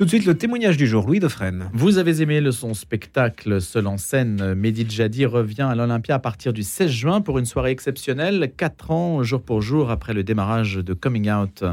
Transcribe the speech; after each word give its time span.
Tout 0.00 0.06
de 0.06 0.10
suite, 0.12 0.24
le 0.24 0.34
témoignage 0.34 0.78
du 0.78 0.86
jour, 0.86 1.06
Louis 1.06 1.20
Dauphren. 1.20 1.68
Vous 1.74 1.98
avez 1.98 2.22
aimé 2.22 2.40
le 2.40 2.52
son 2.52 2.72
spectacle 2.72 3.60
seul 3.60 3.86
en 3.86 3.98
scène. 3.98 4.54
Mehdi 4.54 4.86
Jadi 4.88 5.26
revient 5.26 5.68
à 5.70 5.74
l'Olympia 5.74 6.14
à 6.14 6.18
partir 6.18 6.54
du 6.54 6.62
16 6.62 6.90
juin 6.90 7.20
pour 7.20 7.38
une 7.38 7.44
soirée 7.44 7.70
exceptionnelle, 7.70 8.50
quatre 8.56 8.92
ans 8.92 9.22
jour 9.22 9.42
pour 9.42 9.60
jour 9.60 9.90
après 9.90 10.14
le 10.14 10.24
démarrage 10.24 10.76
de 10.76 10.94
Coming 10.94 11.30
Out 11.30 11.64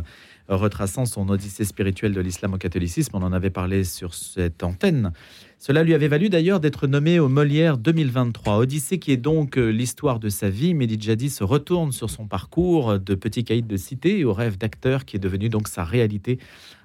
retraçant 0.55 1.05
son 1.05 1.29
odyssée 1.29 1.65
spirituelle 1.65 2.14
de 2.14 2.21
l'islam 2.21 2.54
au 2.54 2.57
catholicisme. 2.57 3.11
On 3.16 3.23
en 3.23 3.34
avait 3.34 3.50
parlé 3.50 3.84
sur 3.84 4.14
cette 4.14 4.64
antenne. 4.64 5.11
Cela 5.59 5.84
lui 5.84 5.93
avait 5.93 6.07
valu 6.07 6.29
d'ailleurs 6.29 6.59
d'être 6.59 6.88
nommé 6.88 7.20
au 7.20 7.29
Molière 7.29 7.77
2023. 7.77 8.57
Odyssée 8.57 9.00
qui 9.00 9.11
est 9.11 9.18
donc 9.18 9.57
euh, 9.57 9.70
l'histoire 9.70 10.20
de 10.20 10.29
sa 10.29 10.50
vie. 10.50 10.73
Mehdi 10.73 10.97
Jadi 11.00 11.29
se 11.29 11.43
retourne 11.43 11.91
sur 11.91 12.10
son 12.10 12.28
parcours 12.28 13.00
de 13.00 13.15
petit 13.15 13.43
caïd 13.43 13.68
de 13.68 13.78
cité 13.78 14.23
au 14.23 14.33
rêve 14.33 14.57
d'acteur 14.57 15.05
qui 15.05 15.18
est 15.18 15.20
devenu 15.20 15.50
donc 15.50 15.68
sa 15.68 15.83
réalité. 15.83 16.38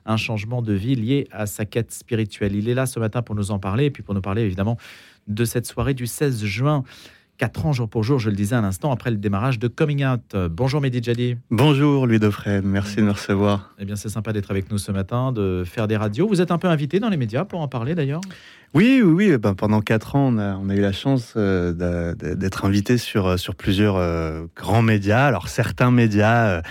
Un 0.07 0.17
changement 0.17 0.63
de 0.63 0.73
vie 0.73 0.95
lié 0.95 1.29
à 1.31 1.47
sa 1.47 1.65
quête 1.65 1.93
spirituelle. 1.93 2.57
Il 2.57 2.69
est 2.69 2.75
là 2.75 2.87
ce 2.87 2.99
matin 2.99 3.23
pour 3.23 3.35
nous 3.35 3.51
en 3.51 3.59
parler 3.59 3.87
et 3.87 3.91
puis 3.91 4.03
pour 4.03 4.15
nous 4.15 4.23
parler 4.23 4.43
évidemment 4.43 4.79
de 5.29 5.45
cette 5.45 5.67
soirée 5.67 5.95
du 5.95 6.07
16 6.07 6.45
juin. 6.45 6.83
4 7.39 7.67
ans 7.67 7.73
jour 7.73 7.89
pour 7.89 8.05
jour, 8.05 8.19
je 8.19 8.31
le 8.31 8.37
disais 8.37 8.55
à 8.55 8.61
l'instant, 8.61 8.93
après 8.93 9.11
le 9.11 9.17
démarrage 9.17 9.59
de 9.59 9.67
Coming 9.67 10.05
Out. 10.05 10.37
Bonjour 10.51 10.81
Mehdi 10.81 11.03
Jadi. 11.03 11.37
Bonjour 11.51 12.07
Louis 12.07 12.21
Dauphren, 12.21 12.65
merci 12.65 12.97
de 12.97 13.03
me 13.03 13.11
recevoir. 13.11 13.75
Eh 13.79 13.85
bien 13.85 13.97
c'est 13.97 14.11
sympa 14.11 14.33
d'être 14.33 14.51
avec 14.51 14.71
nous 14.71 14.79
ce 14.79 14.93
matin, 14.93 15.33
de 15.33 15.65
faire 15.67 15.89
des 15.89 15.97
radios. 15.97 16.29
Vous 16.29 16.41
êtes 16.41 16.51
un 16.51 16.59
peu 16.59 16.69
invité 16.69 17.01
dans 17.01 17.09
les 17.09 17.17
médias 17.17 17.45
pour 17.45 17.61
en 17.61 17.69
parler 17.69 17.95
d'ailleurs? 17.95 18.21
Oui, 18.75 19.03
oui, 19.05 19.31
oui. 19.31 19.37
Ben, 19.37 19.55
pendant 19.55 19.83
quatre 19.83 20.17
ans, 20.17 20.33
on 20.33 20.39
a, 20.39 20.57
on 20.57 20.71
a 20.71 20.75
eu 20.75 20.81
la 20.81 20.93
chance 20.93 21.35
euh, 21.37 22.15
d'être 22.15 22.65
invité 22.65 22.97
sur, 22.97 23.39
sur 23.39 23.55
plusieurs 23.55 23.97
euh, 23.97 24.47
grands 24.57 24.81
médias. 24.81 25.27
Alors, 25.27 25.49
certains 25.49 25.91
médias 25.91 26.63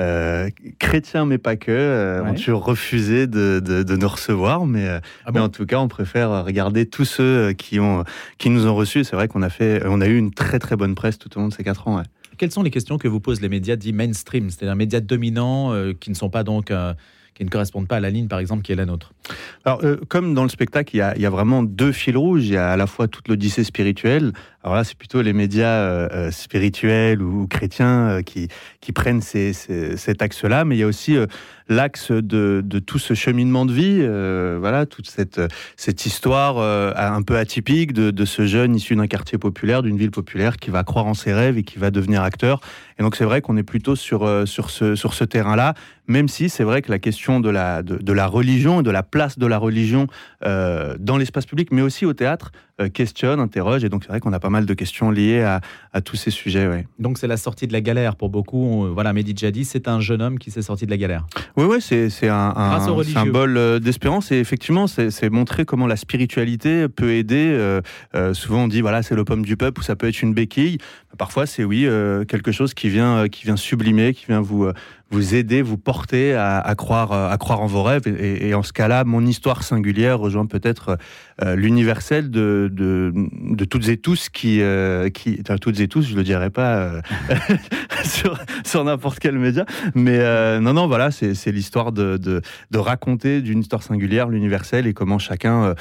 euh, 0.00 0.48
chrétiens, 0.78 1.26
mais 1.26 1.36
pas 1.36 1.56
que, 1.56 2.22
ont 2.24 2.34
toujours 2.34 2.64
refusé 2.64 3.26
de, 3.26 3.60
de, 3.60 3.96
nous 3.96 4.08
recevoir. 4.08 4.64
Mais, 4.64 4.88
ah 5.26 5.32
mais 5.34 5.40
en 5.40 5.50
tout 5.50 5.66
cas, 5.66 5.78
on 5.78 5.88
préfère 5.88 6.46
regarder 6.46 6.86
tous 6.86 7.04
ceux 7.04 7.52
qui, 7.52 7.78
ont, 7.78 8.04
qui 8.38 8.48
nous 8.48 8.66
ont 8.66 8.74
reçus. 8.74 9.04
C'est 9.04 9.16
vrai 9.16 9.28
qu'on 9.28 9.42
a, 9.42 9.50
fait, 9.50 9.82
on 9.84 10.00
a 10.00 10.06
eu 10.06 10.16
une 10.16 10.32
très, 10.32 10.58
très 10.58 10.76
bonne 10.76 10.94
presse 10.94 11.18
tout 11.18 11.36
au 11.36 11.40
long 11.40 11.48
de 11.48 11.54
ces 11.54 11.64
quatre 11.64 11.88
ans. 11.88 12.02
Quelles 12.38 12.52
sont 12.52 12.62
les 12.62 12.70
questions 12.70 12.96
que 12.96 13.06
vous 13.06 13.20
posent 13.20 13.42
les 13.42 13.50
médias 13.50 13.76
dits 13.76 13.92
mainstream, 13.92 14.48
c'est-à-dire 14.48 14.76
médias 14.76 15.00
dominants 15.00 15.74
qui 16.00 16.08
ne 16.08 16.14
sont 16.14 16.30
pas 16.30 16.42
donc 16.42 16.72
qui 17.34 17.44
ne 17.44 17.50
correspondent 17.50 17.88
pas 17.88 17.96
à 17.96 18.00
la 18.00 18.10
ligne, 18.10 18.28
par 18.28 18.38
exemple, 18.38 18.62
qui 18.62 18.72
est 18.72 18.76
la 18.76 18.86
nôtre 18.86 19.12
Alors, 19.64 19.82
euh, 19.84 19.96
comme 20.08 20.34
dans 20.34 20.42
le 20.42 20.48
spectacle, 20.48 20.94
il 20.94 20.98
y, 20.98 21.02
a, 21.02 21.14
il 21.16 21.22
y, 21.22 21.26
a, 21.26 21.30
vraiment 21.30 21.62
deux 21.62 21.92
fils 21.92 22.16
rouges. 22.16 22.46
Il 22.46 22.52
y 22.52 22.56
a 22.56 22.70
à 22.70 22.76
la 22.76 22.86
fois 22.86 23.08
toute 23.08 23.28
l'odyssée 23.28 23.64
spirituelle. 23.64 24.32
Alors 24.62 24.76
là, 24.76 24.84
c'est 24.84 24.96
plutôt 24.96 25.22
les 25.22 25.32
médias 25.32 25.68
euh, 25.68 26.08
euh, 26.12 26.30
spirituels 26.30 27.22
ou, 27.22 27.46
chrétiens 27.46 28.22
qui, 28.24 28.48
qui 28.80 28.92
prennent 28.92 29.22
cet 29.22 30.22
axe-là, 30.22 30.64
mais 30.64 30.76
il 30.76 30.80
y 30.80 30.82
a 30.82 30.86
aussi 30.86 31.16
l'axe 31.68 32.10
de, 32.10 32.62
tout 32.84 32.98
ce 32.98 33.14
cheminement 33.14 33.64
de 33.64 33.72
vie, 33.72 34.58
voilà, 34.58 34.86
toute 34.86 35.08
cette, 35.08 35.40
histoire 36.04 36.58
un 36.58 37.22
peu 37.22 37.36
atypique 37.36 37.92
de, 37.92 38.24
ce 38.24 38.46
jeune 38.46 38.74
issu 38.74 38.96
d'un 38.96 39.06
quartier 39.06 39.38
populaire, 39.38 39.82
d'une 39.82 39.96
ville 39.96 40.10
populaire, 40.10 40.56
qui 40.56 40.70
va 40.70 40.84
croire 40.84 41.06
en 41.06 41.14
ses 41.14 41.32
rêves 41.32 41.56
et 41.58 41.62
qui 41.62 41.78
va 41.78 41.90
devenir 41.90 42.22
acteur. 42.22 42.60
Et 42.98 43.02
donc 43.02 43.16
c'est 43.16 43.24
vrai 43.24 43.40
qu'on 43.40 43.56
est 43.56 43.62
plutôt 43.62 43.96
sur, 43.96 44.28
sur 44.46 44.70
ce, 44.70 45.24
terrain-là, 45.24 45.74
même 46.10 46.28
si 46.28 46.48
c'est 46.48 46.64
vrai 46.64 46.82
que 46.82 46.90
la 46.90 46.98
question 46.98 47.40
de 47.40 47.48
la, 47.48 48.26
religion 48.26 48.80
et 48.80 48.82
de 48.82 48.90
la 48.90 49.02
place 49.02 49.38
de 49.38 49.46
la 49.46 49.58
religion 49.58 50.08
euh, 50.44 50.96
dans 50.98 51.16
l'espace 51.16 51.46
public, 51.46 51.68
mais 51.70 51.82
aussi 51.82 52.04
au 52.04 52.12
théâtre, 52.12 52.50
euh, 52.80 52.88
questionne, 52.88 53.40
interroge. 53.40 53.84
Et 53.84 53.88
donc, 53.88 54.02
c'est 54.02 54.10
vrai 54.10 54.20
qu'on 54.20 54.32
a 54.32 54.40
pas 54.40 54.49
mal 54.50 54.66
de 54.66 54.74
questions 54.74 55.10
liées 55.10 55.42
à, 55.42 55.60
tous 56.02 56.16
ces 56.16 56.30
sujets. 56.30 56.68
Ouais. 56.68 56.86
Donc, 56.98 57.18
c'est 57.18 57.26
la 57.26 57.36
sortie 57.36 57.66
de 57.66 57.72
la 57.72 57.80
galère 57.80 58.16
pour 58.16 58.28
beaucoup. 58.28 58.86
voilà, 58.92 59.12
Mehdi 59.12 59.34
Jadi, 59.36 59.64
c'est 59.64 59.88
un 59.88 60.00
jeune 60.00 60.22
homme 60.22 60.38
qui 60.38 60.50
s'est 60.50 60.62
sorti 60.62 60.86
de 60.86 60.90
la 60.90 60.96
galère. 60.96 61.26
Oui, 61.56 61.64
oui, 61.68 61.80
c'est 61.80 62.28
un, 62.28 62.52
un 62.56 63.04
symbole 63.04 63.56
euh, 63.56 63.78
d'espérance. 63.78 64.30
Et 64.30 64.36
effectivement, 64.36 64.86
c'est 64.86 65.30
montrer 65.30 65.64
comment 65.64 65.86
la 65.86 65.96
spiritualité 65.96 66.88
peut 66.88 67.12
aider. 67.12 67.80
souvent, 68.34 68.64
on 68.64 68.68
dit, 68.68 68.80
voilà, 68.80 69.02
c'est 69.02 69.14
le 69.14 69.24
pomme 69.24 69.44
du 69.44 69.56
peuple 69.56 69.80
ou 69.80 69.82
ça 69.82 69.96
peut 69.96 70.08
être 70.08 70.22
une 70.22 70.34
béquille. 70.34 70.78
Parfois, 71.18 71.46
c'est 71.46 71.64
oui, 71.64 71.88
quelque 72.28 72.52
chose 72.52 72.74
qui 72.74 72.88
vient, 72.88 73.28
qui 73.28 73.44
vient 73.44 73.56
sublimer, 73.56 74.14
qui 74.14 74.26
vient 74.26 74.40
vous 74.40 74.70
vous 75.10 75.34
aider, 75.34 75.60
vous 75.60 75.76
porter 75.76 76.34
à, 76.34 76.74
croire, 76.76 77.12
à 77.12 77.36
croire 77.36 77.60
en 77.60 77.66
vos 77.66 77.82
rêves. 77.82 78.06
Et, 78.06 78.54
en 78.54 78.62
ce 78.62 78.72
cas-là, 78.72 79.04
mon 79.04 79.26
histoire 79.26 79.64
singulière 79.64 80.20
rejoint 80.20 80.46
peut-être 80.46 80.98
euh, 81.42 81.56
l'universel 81.56 82.30
de, 82.30 82.70
de, 82.72 83.64
toutes 83.64 83.88
et 83.88 83.96
tous 83.96 84.28
qui, 84.28 84.62
euh, 84.62 85.08
qui 85.08 85.42
toutes 85.60 85.80
et 85.80 85.88
tous, 85.88 86.02
je 86.02 86.14
le 86.14 86.22
dirais 86.22 86.50
pas 86.50 86.76
euh, 86.76 87.00
sur, 88.64 88.84
n'importe 88.84 89.18
quel 89.18 89.36
média, 89.38 89.64
mais 89.94 90.18
non, 90.60 90.74
non, 90.74 90.86
voilà, 90.86 91.10
c'est 91.10 91.52
l'histoire 91.52 91.92
de, 91.92 92.16
de, 92.16 92.40
de, 92.70 92.78
raconter 92.78 93.42
d'une 93.42 93.60
histoire 93.60 93.82
singulière 93.82 94.28
l'universel 94.28 94.86
et 94.86 94.94
comment 94.94 95.18
chacun 95.18 95.74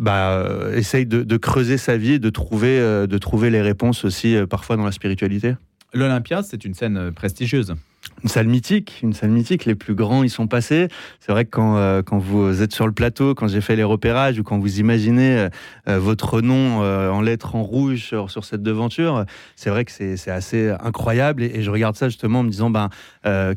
bah, 0.00 0.44
essaye 0.74 1.06
de, 1.06 1.22
de, 1.22 1.36
creuser 1.36 1.78
sa 1.78 1.96
vie 1.96 2.14
et 2.14 2.18
de 2.18 2.30
trouver, 2.30 2.78
de 2.80 3.18
trouver 3.18 3.50
les 3.50 3.62
réponses 3.62 4.04
aussi 4.04 4.36
parfois 4.46 4.76
dans 4.76 4.84
la 4.84 4.92
spiritualité. 4.92 5.54
L'Olympia, 5.92 6.42
c'est 6.42 6.64
une 6.64 6.74
scène 6.74 7.12
prestigieuse 7.12 7.74
une 8.22 8.28
salle 8.28 8.48
mythique, 8.48 9.00
une 9.02 9.12
salle 9.12 9.30
mythique. 9.30 9.64
Les 9.64 9.74
plus 9.74 9.94
grands 9.94 10.22
y 10.22 10.28
sont 10.28 10.46
passés. 10.46 10.88
C'est 11.20 11.32
vrai 11.32 11.44
que 11.44 11.50
quand, 11.50 11.76
euh, 11.76 12.02
quand 12.02 12.18
vous 12.18 12.62
êtes 12.62 12.72
sur 12.72 12.86
le 12.86 12.92
plateau, 12.92 13.34
quand 13.34 13.48
j'ai 13.48 13.60
fait 13.60 13.76
les 13.76 13.84
repérages 13.84 14.38
ou 14.38 14.42
quand 14.42 14.58
vous 14.58 14.78
imaginez 14.78 15.38
euh, 15.38 15.48
euh, 15.88 15.98
votre 15.98 16.40
nom 16.40 16.80
en 16.80 17.20
lettres 17.20 17.54
en 17.54 17.62
rouge 17.62 18.04
sur, 18.04 18.30
sur 18.30 18.44
cette 18.44 18.62
devanture, 18.62 19.24
c'est 19.56 19.70
vrai 19.70 19.84
que 19.84 19.92
c'est 19.92 20.30
assez 20.30 20.70
incroyable. 20.80 21.42
Et, 21.42 21.62
je 21.62 21.70
regarde 21.70 21.96
ça 21.96 22.08
justement 22.08 22.40
en 22.40 22.42
me 22.42 22.50
disant, 22.50 22.70
ben, 22.70 22.88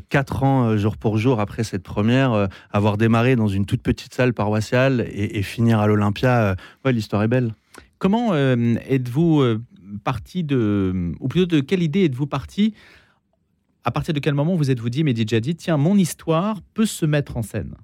quatre 0.08 0.42
ans 0.42 0.76
jour 0.76 0.96
pour 0.96 1.18
jour 1.18 1.40
après 1.40 1.64
cette 1.64 1.82
première, 1.82 2.48
avoir 2.70 2.96
démarré 2.96 3.36
dans 3.36 3.48
une 3.48 3.66
toute 3.66 3.82
petite 3.82 4.14
salle 4.14 4.34
paroissiale 4.34 5.06
et, 5.10 5.38
et 5.38 5.42
finir 5.42 5.80
à 5.80 5.86
l'Olympia, 5.86 6.56
ouais, 6.84 6.92
l'histoire 6.92 7.22
est 7.22 7.28
belle. 7.28 7.54
Comment 7.98 8.34
êtes-vous 8.34 9.58
parti 9.98 10.44
de, 10.44 11.12
ou 11.20 11.28
plutôt 11.28 11.46
de 11.46 11.60
quelle 11.60 11.82
idée 11.82 12.04
êtes-vous 12.04 12.26
parti? 12.26 12.74
À 13.84 13.90
partir 13.90 14.14
de 14.14 14.20
quel 14.20 14.34
moment 14.34 14.56
vous 14.56 14.70
êtes-vous 14.70 14.90
dit, 14.90 15.04
mais 15.04 15.12
déjà 15.12 15.40
dit, 15.40 15.54
tiens, 15.54 15.76
mon 15.76 15.96
histoire 15.96 16.62
peut 16.74 16.86
se 16.86 17.04
mettre 17.04 17.36
en 17.36 17.42
scène? 17.42 17.74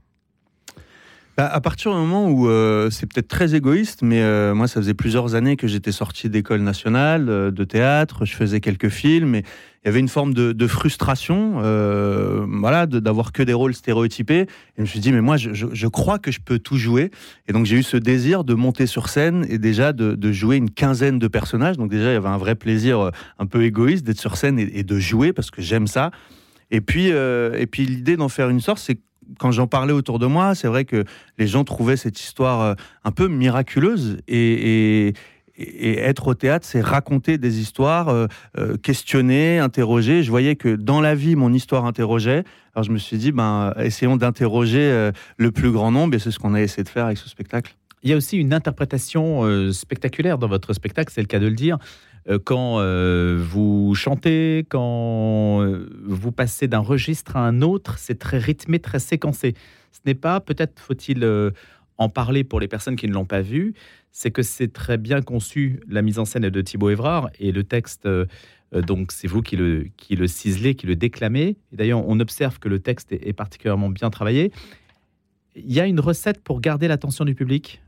Bah, 1.37 1.47
à 1.47 1.61
partir 1.61 1.93
du 1.93 1.97
moment 1.97 2.29
où 2.29 2.49
euh, 2.49 2.91
c'est 2.91 3.07
peut-être 3.07 3.29
très 3.29 3.55
égoïste, 3.55 4.03
mais 4.03 4.21
euh, 4.21 4.55
moi, 4.55 4.67
ça 4.67 4.81
faisait 4.81 4.95
plusieurs 4.95 5.35
années 5.35 5.57
que 5.57 5.69
j'étais 5.69 5.93
sorti 5.93 6.29
d'école 6.29 6.61
nationale 6.61 7.29
euh, 7.29 7.51
de 7.51 7.65
théâtre, 7.65 8.25
je 8.25 8.35
faisais 8.35 8.61
quelques 8.61 8.89
films, 8.89 9.37
et 9.37 9.45
il 9.83 9.87
y 9.87 9.89
avait 9.89 10.01
une 10.01 10.09
forme 10.09 10.35
de, 10.35 10.67
frustration, 10.67 11.63
voilà, 12.61 12.85
d'avoir 12.85 13.33
que 13.33 13.43
des 13.43 13.55
rôles 13.55 13.73
stéréotypés. 13.73 14.41
Et 14.41 14.47
je 14.77 14.83
me 14.83 14.87
suis 14.87 15.01
dit, 15.01 15.11
mais 15.11 15.23
moi, 15.23 15.39
je, 15.39 15.87
crois 15.87 16.19
que 16.19 16.31
je 16.31 16.41
peux 16.41 16.59
tout 16.59 16.77
jouer. 16.77 17.11
Et 17.49 17.55
donc, 17.55 17.65
j'ai 17.65 17.77
eu 17.77 17.83
ce 17.83 17.97
désir 17.97 18.45
de 18.45 18.53
monter 18.53 18.87
sur 18.87 19.09
scène 19.09 19.47
et 19.49 19.57
déjà 19.57 19.95
de, 19.95 20.33
jouer 20.33 20.57
une 20.57 20.69
quinzaine 20.69 21.19
de 21.19 21.29
personnages. 21.29 21.79
Donc, 21.79 21.91
déjà, 21.91 22.11
il 22.11 22.13
y 22.13 22.17
avait 22.17 22.29
un 22.29 22.37
vrai 22.37 22.57
plaisir 22.57 23.11
un 23.39 23.47
peu 23.47 23.65
égoïste 23.65 24.05
d'être 24.05 24.21
sur 24.21 24.37
scène 24.37 24.59
et, 24.59 24.85
de 24.85 24.99
jouer 24.99 25.33
parce 25.33 25.51
que 25.51 25.63
j'aime 25.63 25.87
ça. 25.87 26.11
Et 26.71 26.83
puis, 26.83 27.07
et 27.07 27.67
puis 27.67 27.87
l'idée 27.87 28.19
d'en 28.19 28.29
faire 28.29 28.51
une 28.51 28.61
sorte, 28.61 28.81
c'est 28.81 29.01
quand 29.39 29.53
j'en 29.53 29.67
parlais 29.67 29.93
autour 29.93 30.19
de 30.19 30.27
moi, 30.27 30.55
c'est 30.55 30.69
vrai 30.69 30.85
que 30.85 31.05
les 31.39 31.47
gens 31.47 31.65
trouvaient 31.65 31.97
cette 31.97 32.21
histoire 32.21 32.61
euh, 32.61 32.75
un 33.05 33.13
peu 33.13 33.29
miraculeuse 33.29 34.19
et, 34.29 35.13
être 35.63 36.29
au 36.29 36.35
théâtre, 36.35 36.67
c'est 36.67 36.81
raconter 36.81 37.37
des 37.37 37.61
histoires, 37.61 38.09
euh, 38.09 38.27
euh, 38.57 38.79
questionner, 38.79 39.59
interroger. 39.59 40.23
Je 40.23 40.31
voyais 40.31 40.57
que 40.57 40.75
dans 40.75 41.03
la 41.03 41.15
vie, 41.15 41.37
mon 41.37 41.53
histoire 41.53 41.85
interrogeait. 41.85 42.45
Alors 42.75 42.85
je 42.85 42.91
me 42.91 42.97
suis 42.97 43.19
dit, 43.19 43.31
ben, 43.31 43.75
essayons 43.77 44.17
d'interroger 44.17 45.11
le 45.37 45.51
plus 45.51 45.71
grand 45.71 45.93
nombre, 45.93 46.15
et 46.15 46.19
c'est 46.19 46.31
ce 46.31 46.39
qu'on 46.39 46.55
a 46.55 46.63
essayé 46.63 46.83
de 46.83 46.89
faire 46.89 47.05
avec 47.05 47.19
ce 47.19 47.29
spectacle. 47.29 47.77
Il 48.03 48.09
y 48.09 48.15
a 48.15 48.17
aussi 48.17 48.39
une 48.39 48.55
interprétation 48.55 49.71
spectaculaire 49.73 50.39
dans 50.39 50.49
votre 50.49 50.73
spectacle, 50.73 51.13
c'est 51.15 51.21
le 51.21 51.27
cas 51.27 51.41
de 51.41 51.49
le 51.49 51.55
dire. 51.55 51.77
Euh, 52.31 52.39
quand 52.43 52.81
euh, 52.81 53.37
vous 53.39 53.95
chantez, 53.95 54.65
quand 54.69 55.63
euh, 55.63 55.89
vous 56.05 56.33
passez 56.33 56.69
d'un 56.69 56.79
registre 56.79 57.37
à 57.37 57.41
un 57.41 57.63
autre, 57.63 57.99
c'est 57.99 58.19
très 58.19 58.39
rythmé, 58.39 58.79
très 58.79 59.01
séquencé. 59.01 59.55
Ce 59.93 60.01
n'est 60.07 60.15
pas, 60.15 60.41
peut-être 60.41 60.81
faut-il 60.81 61.29
en 61.99 62.09
parler 62.09 62.45
pour 62.45 62.61
les 62.61 62.69
personnes 62.69 62.97
qui 62.97 63.09
ne 63.09 63.13
l'ont 63.13 63.27
pas 63.27 63.43
vu, 63.43 63.75
c'est 64.13 64.31
que 64.31 64.43
c'est 64.43 64.73
très 64.73 64.97
bien 64.97 65.21
conçu, 65.21 65.81
la 65.89 66.01
mise 66.01 66.19
en 66.19 66.25
scène 66.25 66.49
de 66.49 66.61
Thibaut 66.61 66.91
Évrard 66.91 67.29
et 67.41 67.51
le 67.51 67.65
texte, 67.65 68.09
donc 68.73 69.11
c'est 69.11 69.27
vous 69.27 69.43
qui 69.43 69.57
le, 69.57 69.89
qui 69.97 70.15
le 70.15 70.29
ciselez, 70.29 70.77
qui 70.77 70.87
le 70.87 70.95
déclamez. 70.95 71.57
D'ailleurs, 71.73 72.07
on 72.07 72.21
observe 72.21 72.61
que 72.61 72.69
le 72.69 72.79
texte 72.79 73.11
est 73.11 73.33
particulièrement 73.33 73.91
bien 73.91 74.11
travaillé. 74.11 74.53
Il 75.57 75.73
y 75.73 75.81
a 75.81 75.87
une 75.87 76.01
recette 76.01 76.41
pour 76.41 76.61
garder 76.61 76.87
l'attention 76.87 77.25
du 77.25 77.35
public? 77.35 77.83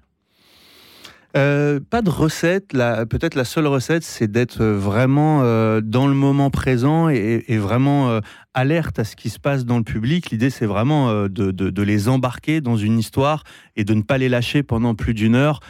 Euh, 1.35 1.81
pas 1.81 2.03
de 2.03 2.11
recette. 2.11 2.73
Peut-être 2.73 3.35
la 3.35 3.45
seule 3.45 3.67
recette, 3.67 4.03
c'est 4.03 4.31
d'être 4.31 4.63
vraiment 4.63 5.41
euh, 5.43 5.81
dans 5.81 6.07
le 6.07 6.15
moment 6.15 6.51
présent 6.51 7.09
et, 7.09 7.57
vraiment 7.57 8.11
euh, 8.11 8.21
alerte 8.53 8.99
à 8.99 9.05
ce 9.05 9.17
qui 9.17 9.31
se 9.31 9.39
passe 9.39 9.65
dans 9.65 9.79
le 9.79 9.85
public. 9.85 10.31
L'idée, 10.31 10.51
c'est 10.51 10.67
vraiment 10.67 11.27
de, 11.29 11.83
les 11.83 12.09
embarquer 12.09 12.61
dans 12.61 12.77
une 12.77 12.99
histoire 12.99 13.45
et 13.77 13.85
de 13.85 13.95
ne 13.95 14.03
pas 14.03 14.19
les 14.19 14.29
lâcher 14.29 14.63
pendant 14.63 14.95
plus 14.95 15.15
d'une 15.15 15.35
heure 15.35 15.61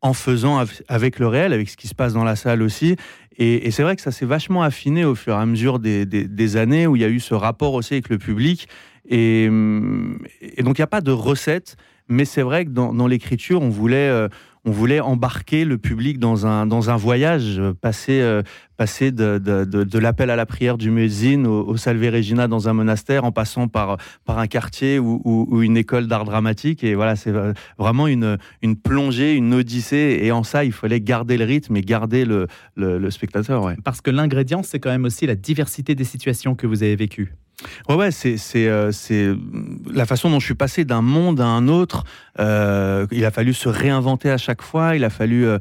en 0.00 0.12
faisant 0.12 0.64
avec 0.88 1.20
le 1.20 1.28
réel, 1.28 1.52
avec 1.52 1.68
ce 1.68 1.76
qui 1.76 1.86
se 1.86 1.94
passe 1.94 2.12
dans 2.12 2.24
la 2.24 2.34
salle 2.34 2.60
aussi. 2.60 2.96
Et, 3.38 3.70
c'est 3.70 3.84
vrai 3.84 3.94
que 3.94 4.02
ça 4.02 4.10
s'est 4.10 4.26
vachement 4.26 4.62
affiné 4.62 5.04
au 5.04 5.14
fur 5.14 5.34
et 5.34 5.40
à 5.40 5.46
mesure 5.46 5.78
des, 5.78 6.56
années 6.56 6.88
où 6.88 6.96
il 6.96 7.02
y 7.02 7.04
a 7.04 7.08
eu 7.08 7.20
ce 7.20 7.34
rapport 7.34 7.74
aussi 7.74 7.94
avec 7.94 8.08
le 8.08 8.18
public. 8.18 8.66
Et, 9.08 9.46
donc, 9.46 10.78
il 10.78 10.80
n'y 10.80 10.82
a 10.82 10.88
pas 10.88 11.00
de 11.00 11.12
recette 11.12 11.76
Mais 12.08 12.24
c'est 12.24 12.42
vrai 12.42 12.64
que 12.64 12.70
dans 12.70 13.06
l'écriture, 13.06 13.62
on 13.62 13.68
voulait 13.68 14.28
on 14.64 14.70
voulait 14.70 15.00
embarquer 15.00 15.64
le 15.64 15.76
public 15.76 16.18
dans 16.18 16.46
un, 16.46 16.66
dans 16.66 16.90
un 16.90 16.96
voyage, 16.96 17.58
euh, 17.58 17.74
passer, 17.74 18.20
euh, 18.20 18.42
passer 18.76 19.10
de, 19.10 19.98
l'appel 19.98 20.30
à 20.30 20.36
la 20.36 20.46
prière 20.46 20.78
du 20.78 20.90
muezzin 20.90 21.44
au, 21.44 21.66
au, 21.66 21.76
Salve 21.76 22.02
Regina 22.02 22.46
dans 22.46 22.68
un 22.68 22.72
monastère, 22.72 23.24
en 23.24 23.32
passant 23.32 23.66
par, 23.66 23.96
par 24.24 24.38
un 24.38 24.46
quartier 24.46 24.98
ou, 25.00 25.20
ou, 25.24 25.62
une 25.62 25.76
école 25.76 26.06
d'art 26.06 26.24
dramatique. 26.24 26.84
Et 26.84 26.94
voilà, 26.94 27.16
c'est 27.16 27.30
euh, 27.30 27.52
vraiment 27.76 28.06
une, 28.06 28.38
une 28.62 28.76
plongée, 28.76 29.34
une 29.34 29.52
odyssée. 29.52 30.20
Et 30.22 30.30
en 30.30 30.44
ça, 30.44 30.64
il 30.64 30.72
fallait 30.72 31.00
garder 31.00 31.36
le 31.36 31.44
rythme 31.44 31.76
et 31.76 31.82
garder 31.82 32.24
le, 32.24 32.46
le, 32.76 32.98
le 32.98 33.10
spectateur. 33.10 33.64
Ouais. 33.64 33.76
Parce 33.82 34.00
que 34.00 34.10
l'ingrédient, 34.10 34.62
c'est 34.62 34.78
quand 34.78 34.90
même 34.90 35.04
aussi 35.04 35.26
la 35.26 35.34
diversité 35.34 35.94
des 35.96 36.04
situations 36.04 36.54
que 36.54 36.68
vous 36.68 36.84
avez 36.84 36.94
vécues. 36.94 37.34
Ouais, 37.88 37.96
ouais, 37.96 38.10
c'est 38.10 38.38
euh, 38.56 39.36
la 39.92 40.06
façon 40.06 40.30
dont 40.30 40.40
je 40.40 40.46
suis 40.46 40.54
passé 40.54 40.84
d'un 40.84 41.02
monde 41.02 41.40
à 41.40 41.46
un 41.46 41.68
autre. 41.68 42.04
Euh, 42.38 43.06
il 43.10 43.24
a 43.24 43.30
fallu 43.30 43.54
se 43.54 43.68
réinventer 43.68 44.30
à 44.30 44.38
chaque 44.38 44.62
fois. 44.62 44.96
Il 44.96 45.04
a 45.04 45.10
fallu 45.10 45.46
euh, 45.46 45.58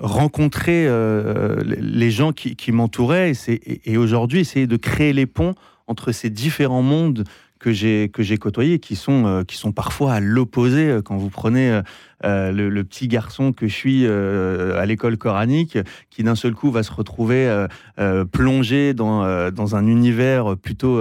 rencontrer 0.00 0.88
les 1.64 2.10
gens 2.10 2.32
qui, 2.32 2.56
qui 2.56 2.72
m'entouraient 2.72 3.32
et, 3.48 3.92
et 3.92 3.96
aujourd'hui 3.96 4.40
essayer 4.40 4.66
de 4.66 4.76
créer 4.76 5.12
les 5.12 5.26
ponts 5.26 5.54
entre 5.86 6.12
ces 6.12 6.30
différents 6.30 6.82
mondes 6.82 7.24
que 7.62 7.72
j'ai 7.72 8.10
que 8.12 8.22
j'ai 8.22 8.38
côtoyés 8.38 8.80
qui 8.80 8.96
sont 8.96 9.24
euh, 9.24 9.44
qui 9.44 9.56
sont 9.56 9.72
parfois 9.72 10.14
à 10.14 10.20
l'opposé 10.20 10.88
euh, 10.88 11.00
quand 11.00 11.16
vous 11.16 11.30
prenez 11.30 11.80
euh, 12.24 12.52
le, 12.52 12.82
petit 12.82 13.06
garçon 13.06 13.52
que 13.52 13.68
je 13.68 13.74
suis 13.74 14.06
à 14.06 14.84
l'école 14.86 15.16
coranique 15.16 15.78
qui 16.10 16.24
d'un 16.24 16.34
seul 16.34 16.52
coup 16.54 16.70
va 16.70 16.82
se 16.82 16.92
retrouver 16.92 17.66
plongé 18.30 18.92
dans 18.94 19.50
dans 19.50 19.76
un 19.76 19.86
univers 19.86 20.56
plutôt 20.56 21.00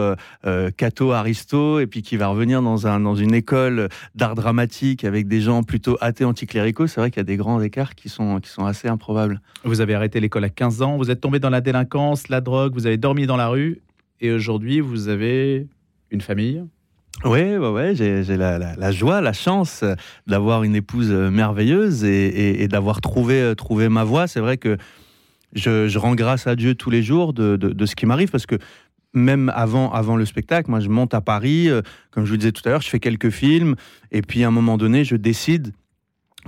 catho 0.77 1.11
aristo 1.11 1.79
et 1.79 1.87
puis 1.87 2.01
qui 2.01 2.17
va 2.17 2.27
revenir 2.27 2.61
dans 2.61 2.87
un 2.87 2.99
dans 2.99 3.15
une 3.15 3.33
école 3.33 3.89
d'art 4.15 4.35
dramatique 4.35 5.03
avec 5.03 5.27
des 5.27 5.41
gens 5.41 5.63
plutôt 5.63 5.97
athées 6.01 6.25
anticléricaux. 6.25 6.87
C'est 6.87 7.01
vrai 7.01 7.11
qu'il 7.11 7.19
y 7.19 7.21
a 7.21 7.25
des 7.25 7.37
grands 7.37 7.61
écarts 7.61 7.95
qui 7.95 8.09
sont 8.09 8.39
qui 8.39 8.49
sont 8.49 8.65
assez 8.65 8.87
improbables. 8.87 9.41
Vous 9.63 9.81
avez 9.81 9.95
arrêté 9.95 10.19
l'école 10.19 10.43
à 10.43 10.49
15 10.49 10.81
ans 10.81 10.97
vous 10.97 11.11
êtes 11.11 11.21
tombé 11.21 11.39
dans 11.39 11.49
la 11.49 11.61
délinquance 11.61 12.29
la 12.29 12.41
drogue 12.41 12.73
vous 12.73 12.87
avez 12.87 12.97
dormi 12.97 13.25
dans 13.25 13.37
la 13.37 13.47
rue 13.47 13.81
et 14.21 14.31
aujourd'hui 14.31 14.79
vous 14.79 15.07
avez 15.07 15.67
une 16.11 16.21
famille? 16.21 16.63
Oui, 17.25 17.57
ouais, 17.57 17.93
j'ai 17.95 18.37
la, 18.37 18.91
joie, 18.91 19.21
la 19.21 19.33
chance 19.33 19.83
d'avoir 20.27 20.63
une 20.63 20.75
épouse 20.75 21.11
merveilleuse 21.11 22.03
et, 22.03 22.67
d'avoir 22.67 23.01
trouvé, 23.01 23.41
euh, 23.41 23.55
trouvé 23.55 23.89
ma 23.89 24.03
voie. 24.03 24.27
C'est 24.27 24.39
vrai 24.39 24.57
que 24.57 24.77
je, 25.53 25.97
rends 25.97 26.15
grâce 26.15 26.47
à 26.47 26.55
Dieu 26.55 26.73
tous 26.73 26.89
les 26.89 27.03
jours 27.03 27.33
de, 27.33 27.57
de, 27.57 27.85
ce 27.85 27.95
qui 27.95 28.05
m'arrive 28.05 28.31
parce 28.31 28.45
que 28.45 28.57
même 29.13 29.51
avant, 29.53 29.91
avant 29.91 30.15
le 30.15 30.25
spectacle, 30.25 30.69
moi 30.69 30.79
je 30.79 30.89
monte 30.89 31.13
à 31.13 31.21
Paris, 31.21 31.69
euh, 31.69 31.81
comme 32.11 32.25
je 32.25 32.31
vous 32.31 32.37
disais 32.37 32.53
tout 32.53 32.63
à 32.65 32.69
l'heure, 32.69 32.81
je 32.81 32.89
fais 32.89 32.99
quelques 32.99 33.29
films 33.29 33.75
et 34.11 34.21
puis 34.21 34.43
à 34.43 34.47
un 34.47 34.51
moment 34.51 34.77
donné, 34.77 35.03
je 35.03 35.15
décide 35.15 35.73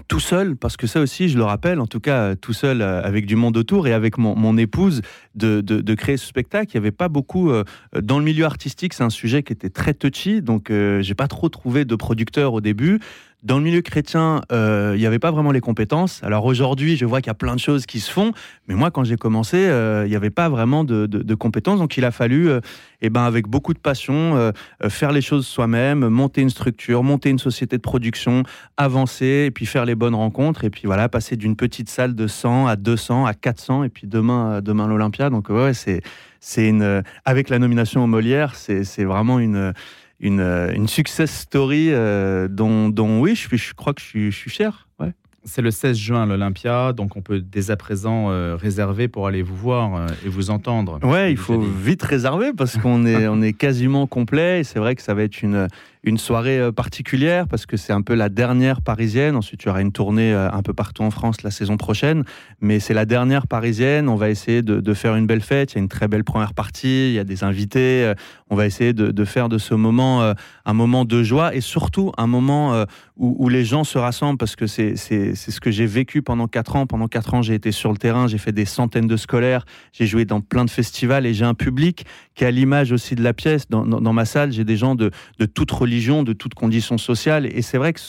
tout 0.08 0.20
seul, 0.20 0.56
parce 0.56 0.78
que 0.78 0.88
ça 0.88 1.02
aussi, 1.02 1.30
je 1.30 1.38
le 1.38 1.44
rappelle, 1.44 1.80
en 1.80 1.88
tout 1.88 2.00
cas 2.00 2.36
tout 2.36 2.54
seul 2.54 2.82
euh, 2.82 3.02
avec 3.04 3.26
du 3.26 3.36
monde 3.36 3.58
autour 3.58 3.88
et 3.88 3.94
avec 3.94 4.18
mon, 4.18 4.58
épouse, 4.58 5.02
de, 5.36 5.94
créer 5.94 6.18
ce 6.18 6.26
spectacle. 6.26 6.72
Il 6.74 6.80
n'y 6.80 6.84
avait 6.84 6.92
pas 6.92 7.10
beaucoup 7.10 7.52
euh, 7.52 7.64
dans 8.00 8.20
le 8.20 8.26
milieu 8.26 8.46
artistique. 8.46 8.94
C'est 8.94 9.04
un 9.04 9.10
sujet 9.10 9.44
qui 9.44 9.54
était 9.54 9.70
très 9.70 9.94
touchy, 9.94 10.42
donc 10.42 10.70
euh, 10.70 11.02
j'ai 11.02 11.16
pas 11.16 11.28
trop 11.28 11.50
trouvé 11.50 11.86
de 11.86 11.96
producteurs 11.96 12.54
au 12.54 12.62
début. 12.62 13.00
Dans 13.44 13.58
le 13.58 13.64
milieu 13.64 13.82
chrétien, 13.82 14.42
euh, 14.54 14.94
il 14.96 15.00
n'y 15.02 15.06
avait 15.06 15.20
pas 15.20 15.30
vraiment 15.30 15.52
les 15.52 15.60
compétences. 15.60 16.24
Alors 16.24 16.46
aujourd'hui, 16.46 16.96
je 16.96 17.06
vois 17.06 17.20
qu'il 17.20 17.28
y 17.28 17.32
a 17.32 17.36
plein 17.36 17.56
de 17.56 17.60
choses 17.60 17.86
qui 17.86 18.00
se 18.00 18.10
font, 18.10 18.32
mais 18.70 18.76
moi, 18.76 18.90
quand 18.90 19.04
j'ai 19.04 19.18
commencé, 19.18 19.58
euh, 19.58 20.06
il 20.06 20.10
n'y 20.10 20.16
avait 20.16 20.30
pas 20.30 20.48
vraiment 20.48 20.86
de, 20.86 21.36
compétences. 21.36 21.78
Donc 21.78 21.98
il 21.98 22.06
a 22.06 22.12
fallu, 22.12 22.50
euh, 22.50 22.62
eh 23.02 23.10
ben, 23.10 23.24
avec 23.24 23.50
beaucoup 23.50 23.74
de 23.74 23.80
passion, 23.80 24.54
faire 24.88 25.12
les 25.12 25.20
choses 25.20 25.46
soi-même, 25.46 26.08
monter 26.08 26.42
une 26.42 26.50
structure, 26.50 27.04
monter 27.04 27.32
une 27.32 27.40
société 27.40 27.76
de 27.76 27.82
production, 27.82 28.44
avancer, 28.78 29.44
et 29.48 29.52
puis 29.52 29.66
faire 29.66 29.84
les 29.84 29.96
bonnes 29.96 30.16
rencontres, 30.16 30.64
et 30.64 30.70
puis 30.70 30.84
voilà, 30.86 31.10
passer 31.10 31.36
d'une 31.36 31.58
petite 31.58 31.90
salle 31.90 32.16
de 32.16 32.28
100 32.28 32.68
à 32.68 32.78
200 32.78 33.26
à 33.26 33.34
400, 33.34 33.84
et 33.84 33.90
puis 33.90 34.08
demain, 34.08 34.62
demain 34.62 34.88
l'Olympia. 34.88 35.30
Donc 35.30 35.50
ouais, 35.50 35.74
c'est, 35.74 36.02
c'est 36.40 36.70
une, 36.70 37.04
avec 37.26 37.50
la 37.50 37.60
nomination 37.60 38.06
au 38.06 38.08
Molière, 38.08 38.56
c'est, 38.56 38.86
c'est 38.86 39.04
vraiment 39.04 39.40
une 39.40 39.74
une, 40.20 40.40
euh, 40.40 40.74
une 40.74 40.88
success 40.88 41.32
story 41.32 41.90
euh, 41.92 42.48
dont, 42.48 42.90
dont, 42.90 43.20
oui, 43.20 43.36
je, 43.36 43.56
je 43.56 43.74
crois 43.74 43.94
que 43.94 44.02
je 44.02 44.06
suis, 44.06 44.32
je 44.32 44.38
suis 44.38 44.50
fier. 44.50 44.88
Ouais. 45.00 45.12
C'est 45.44 45.62
le 45.62 45.72
16 45.72 45.98
juin 45.98 46.26
l'Olympia, 46.26 46.94
donc 46.94 47.18
on 47.18 47.22
peut 47.22 47.42
dès 47.42 47.72
à 47.72 47.76
présent 47.76 48.32
euh, 48.32 48.56
réserver 48.56 49.08
pour 49.08 49.28
aller 49.28 49.42
vous 49.42 49.56
voir 49.56 50.08
et 50.26 50.30
vous 50.30 50.50
entendre. 50.50 51.00
Ouais, 51.04 51.32
il 51.32 51.38
faut 51.38 51.60
vite 51.60 52.04
réserver 52.04 52.54
parce 52.54 52.78
qu'on 52.78 53.06
est, 53.06 53.28
on 53.30 53.42
est 53.42 53.54
quasiment 53.54 54.08
complet. 54.08 54.62
Et 54.62 54.64
c'est 54.64 54.80
vrai 54.80 54.96
que 54.96 55.02
ça 55.02 55.14
va 55.14 55.24
être 55.24 55.42
une, 55.42 55.68
une 56.04 56.18
soirée 56.18 56.60
euh, 56.60 56.72
particulière 56.72 57.48
parce 57.48 57.66
que 57.66 57.78
c'est 57.78 57.94
un 57.94 58.02
peu 58.02 58.14
la 58.14 58.30
dernière 58.30 58.82
parisienne. 58.82 59.36
Ensuite, 59.36 59.64
il 59.64 59.68
y 59.68 59.70
aura 59.70 59.82
une 59.82 59.92
tournée 59.92 60.34
euh, 60.34 60.52
un 60.52 60.62
peu 60.62 60.74
partout 60.74 61.04
en 61.04 61.12
France 61.12 61.44
la 61.44 61.52
saison 61.52 61.78
prochaine. 61.78 62.24
Mais 62.60 62.80
c'est 62.80 62.94
la 62.94 63.06
dernière 63.06 63.48
parisienne. 63.48 64.10
On 64.10 64.16
va 64.16 64.30
essayer 64.30 64.62
de, 64.62 64.94
faire 64.94 65.16
une 65.16 65.26
belle 65.26 65.42
fête. 65.42 65.74
Il 65.74 65.76
y 65.76 65.78
a 65.80 65.82
une 65.82 65.90
très 65.90 66.08
belle 66.08 66.24
première 66.24 66.54
partie. 66.54 67.10
Il 67.10 67.14
y 67.14 67.20
a 67.20 67.24
des 67.24 67.44
invités. 67.44 68.04
Euh, 68.04 68.14
on 68.50 68.56
va 68.56 68.66
essayer 68.66 68.94
de, 68.94 69.26
faire 69.26 69.50
de 69.50 69.58
ce 69.58 69.74
moment 69.74 70.34
un 70.66 70.74
moment 70.74 71.06
de 71.06 71.24
joie 71.24 71.56
et 71.56 71.62
surtout 71.62 72.12
un 72.18 72.28
moment 72.28 72.86
où, 73.18 73.50
les 73.50 73.66
gens 73.66 73.84
se 73.84 73.98
rassemblent 73.98 74.38
parce 74.38 74.56
que 74.56 74.68
c'est 74.68 74.96
ce 74.96 75.60
que 75.60 75.72
j'ai 75.72 75.88
vécu 75.88 76.22
pendant 76.22 76.48
quatre 76.48 76.76
ans. 76.76 76.86
Pendant 76.86 77.08
quatre 77.08 77.34
ans, 77.34 77.42
j'ai 77.42 77.56
été 77.56 77.72
sur 77.72 77.92
le 77.92 77.98
terrain. 77.98 78.28
J'ai 78.28 78.38
fait 78.38 78.52
des 78.52 78.66
centaines 78.66 79.08
de 79.08 79.18
scolaires. 79.18 79.66
J'ai 79.92 80.06
joué 80.06 80.26
dans 80.26 80.40
plein 80.40 80.66
de 80.66 80.70
festivals 80.70 81.26
et 81.26 81.34
j'ai 81.34 81.46
un 81.46 81.56
public 81.56 82.06
qui 82.36 82.46
a 82.46 82.52
l'image 82.52 82.92
aussi 82.92 83.16
de 83.16 83.24
la 83.24 83.34
pièce. 83.34 83.68
Dans, 83.70 84.14
ma 84.14 84.26
salle, 84.26 84.52
j'ai 84.52 84.66
des 84.66 84.78
gens 84.78 84.94
de, 84.94 85.10
de 85.40 85.46
toute 85.48 85.72
religion 85.72 85.93
de 86.24 86.34
toutes 86.34 86.54
conditions 86.54 86.98
sociales. 86.98 87.46
Et 87.46 87.62
c'est 87.62 87.78
vrai 87.78 87.94
que 87.94 88.00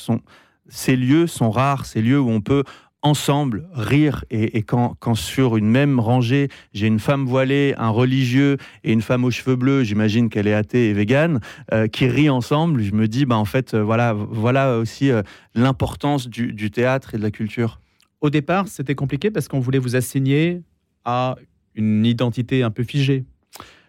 ces 0.69 0.97
lieux 0.97 1.27
sont 1.27 1.51
rares, 1.51 1.87
ces 1.87 2.01
lieux 2.01 2.21
où 2.21 2.31
on 2.31 2.41
peut 2.41 2.65
ensemble 3.03 3.69
rire 3.75 4.25
et, 4.31 4.63
quand, 4.63 5.15
sur 5.15 5.59
une 5.59 5.69
même 5.69 6.01
rangée 6.01 6.49
j'ai 6.73 6.87
une 6.87 6.99
femme 6.99 7.27
voilée, 7.27 7.75
un 7.77 7.91
religieux 7.91 8.57
et 8.83 8.95
une 8.95 9.03
femme 9.03 9.25
aux 9.25 9.31
cheveux 9.31 9.57
bleus, 9.57 9.85
j'imagine 9.85 10.31
qu'elle 10.31 10.47
est 10.47 10.55
athée 10.55 10.89
et 10.89 10.95
végane, 10.95 11.41
euh, 11.75 11.87
qui 11.87 12.07
rient 12.07 12.31
ensemble, 12.31 12.83
je 12.83 12.93
me 12.93 13.07
dis 13.07 13.27
bah 13.27 13.37
en 13.37 13.45
fait 13.45 13.75
euh, 13.75 13.85
voilà 13.85 14.15
voilà 14.15 14.79
aussi 14.79 15.11
euh, 15.11 15.21
l'importance 15.55 16.29
du, 16.29 16.71
théâtre 16.71 17.15
et 17.15 17.19
de 17.19 17.23
la 17.23 17.31
culture. 17.31 17.79
Au 18.23 18.31
départ, 18.31 18.69
c'était 18.69 18.95
compliqué 18.95 19.31
parce 19.31 19.49
qu'on 19.49 19.61
voulait 19.61 19.79
vous 19.79 19.97
assigner 19.97 20.63
à 21.05 21.37
une 21.75 22.07
identité 22.07 22.63
un 22.63 22.71
peu 22.71 22.85
figée. 22.85 23.27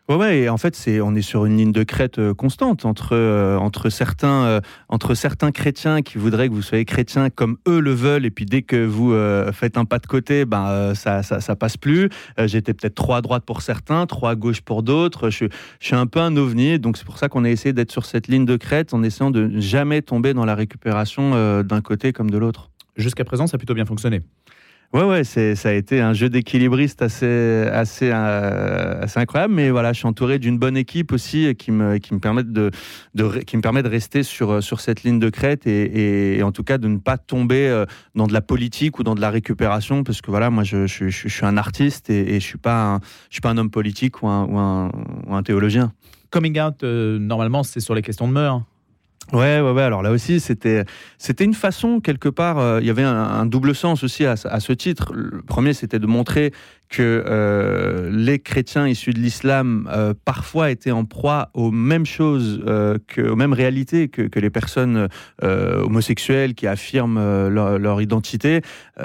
Ouais, 0.07 0.49
en 0.49 0.57
fait, 0.57 0.75
c'est, 0.75 1.01
on 1.01 1.15
est 1.15 1.23
sur 1.23 1.45
une 1.45 1.57
ligne 1.57 1.71
de 1.71 1.81
crête 1.81 2.19
euh, 2.19 2.35
constante 2.35 2.85
entre, 2.85 3.13
euh, 3.13 3.57
entre, 3.57 3.89
certains, 3.89 4.45
euh, 4.45 4.61
entre 4.87 5.15
certains 5.15 5.51
chrétiens 5.51 6.03
qui 6.03 6.19
voudraient 6.19 6.47
que 6.47 6.53
vous 6.53 6.61
soyez 6.61 6.85
chrétien 6.85 7.31
comme 7.31 7.57
eux 7.67 7.79
le 7.79 7.91
veulent, 7.91 8.23
et 8.23 8.29
puis 8.29 8.45
dès 8.45 8.61
que 8.61 8.85
vous 8.85 9.15
faites 9.51 9.77
un 9.77 9.85
pas 9.85 9.97
de 9.97 10.05
côté, 10.05 10.45
ben, 10.45 10.93
ça, 10.93 11.23
ça, 11.23 11.41
ça, 11.41 11.55
passe 11.55 11.77
plus. 11.77 12.09
J'étais 12.37 12.75
peut-être 12.75 12.93
trop 12.93 13.13
à 13.13 13.21
droite 13.21 13.45
pour 13.45 13.63
certains, 13.63 14.05
trop 14.05 14.27
à 14.27 14.35
gauche 14.35 14.61
pour 14.61 14.83
d'autres. 14.83 15.31
Je, 15.31 15.45
je 15.79 15.85
suis 15.85 15.95
un 15.95 16.05
peu 16.05 16.19
un 16.19 16.37
ovni, 16.37 16.77
donc 16.77 16.97
c'est 16.97 17.05
pour 17.05 17.17
ça 17.17 17.27
qu'on 17.27 17.43
a 17.43 17.49
essayé 17.49 17.73
d'être 17.73 17.91
sur 17.91 18.05
cette 18.05 18.27
ligne 18.27 18.45
de 18.45 18.57
crête 18.57 18.93
en 18.93 19.01
essayant 19.01 19.31
de 19.31 19.59
jamais 19.59 20.03
tomber 20.03 20.33
dans 20.33 20.45
la 20.45 20.55
récupération 20.55 21.63
d'un 21.63 21.81
côté 21.81 22.13
comme 22.13 22.29
de 22.29 22.37
l'autre. 22.37 22.69
Jusqu'à 22.95 23.25
présent, 23.25 23.47
ça 23.47 23.55
a 23.55 23.57
plutôt 23.57 23.73
bien 23.73 23.85
fonctionné. 23.85 24.21
Ouais, 24.93 25.03
ouais, 25.03 25.23
ça 25.25 25.69
a 25.69 25.71
été 25.73 25.99
un 25.99 26.13
jeu 26.13 26.29
d'équilibriste 26.29 27.01
assez, 27.01 27.67
assez, 27.71 28.11
euh, 28.13 29.01
assez 29.01 29.19
incroyable. 29.19 29.53
Mais 29.53 29.69
voilà, 29.69 29.91
je 29.91 29.97
suis 29.97 30.07
entouré 30.07 30.39
d'une 30.39 30.57
bonne 30.57 30.77
équipe 30.77 31.11
aussi 31.11 31.53
qui 31.55 31.71
me, 31.71 31.97
qui 31.97 32.13
me 32.13 32.19
permettent 32.19 32.53
de, 32.53 32.71
de, 33.13 33.39
qui 33.39 33.57
me 33.57 33.61
permet 33.61 33.83
de 33.83 33.89
rester 33.89 34.23
sur, 34.23 34.63
sur 34.63 34.79
cette 34.79 35.03
ligne 35.03 35.19
de 35.19 35.29
crête 35.29 35.67
et, 35.67 36.41
en 36.43 36.51
tout 36.51 36.63
cas 36.63 36.77
de 36.77 36.87
ne 36.87 36.97
pas 36.97 37.17
tomber 37.17 37.67
euh, 37.67 37.85
dans 38.13 38.27
de 38.27 38.33
la 38.33 38.41
politique 38.41 38.99
ou 38.99 39.03
dans 39.03 39.15
de 39.15 39.21
la 39.21 39.31
récupération 39.31 40.03
parce 40.03 40.21
que 40.21 40.31
voilà, 40.31 40.49
moi 40.49 40.63
je, 40.63 40.87
je, 40.87 41.09
suis 41.09 41.45
un 41.45 41.57
artiste 41.57 42.09
et, 42.09 42.39
je 42.39 42.45
suis 42.45 42.57
pas 42.57 42.95
un, 42.95 42.99
suis 43.29 43.41
pas 43.41 43.49
un 43.49 43.57
homme 43.57 43.71
politique 43.71 44.23
ou 44.23 44.27
un, 44.27 44.45
ou 45.27 45.35
un, 45.35 45.43
théologien. 45.43 45.91
Coming 46.31 46.59
out, 46.59 46.83
euh, 46.83 47.19
normalement, 47.19 47.63
c'est 47.63 47.79
sur 47.79 47.95
les 47.95 48.01
questions 48.01 48.27
de 48.27 48.33
mœurs. 48.33 48.61
Ouais, 49.33 49.59
ouais, 49.59 49.71
ouais. 49.71 49.81
Alors 49.81 50.03
là 50.03 50.11
aussi, 50.11 50.39
c'était, 50.39 50.85
c'était 51.17 51.43
une 51.43 51.53
façon 51.55 51.99
quelque 51.99 52.29
part. 52.29 52.59
Euh, 52.59 52.79
il 52.79 52.87
y 52.87 52.89
avait 52.89 53.03
un, 53.03 53.45
double 53.45 53.73
sens 53.73 54.03
aussi 54.03 54.25
à, 54.25 54.35
à, 54.45 54.59
ce 54.59 54.73
titre. 54.73 55.13
Le 55.13 55.41
premier, 55.41 55.73
c'était 55.73 55.99
de 55.99 56.05
montrer 56.05 56.51
que 56.89 57.23
euh, 57.25 58.09
les 58.11 58.39
chrétiens 58.39 58.87
issus 58.87 59.11
de 59.11 59.19
l'islam 59.19 59.89
euh, 59.91 60.13
parfois 60.25 60.71
étaient 60.71 60.91
en 60.91 61.05
proie 61.05 61.49
aux 61.53 61.71
mêmes 61.71 62.05
choses, 62.05 62.61
euh, 62.67 62.97
aux 63.17 63.35
mêmes 63.35 63.53
réalités 63.53 64.07
que, 64.07 64.39
les 64.39 64.49
personnes 64.49 65.07
homosexuelles 65.41 66.55
qui 66.55 66.67
affirment 66.67 67.47
leur, 67.47 68.01
identité, 68.01 68.61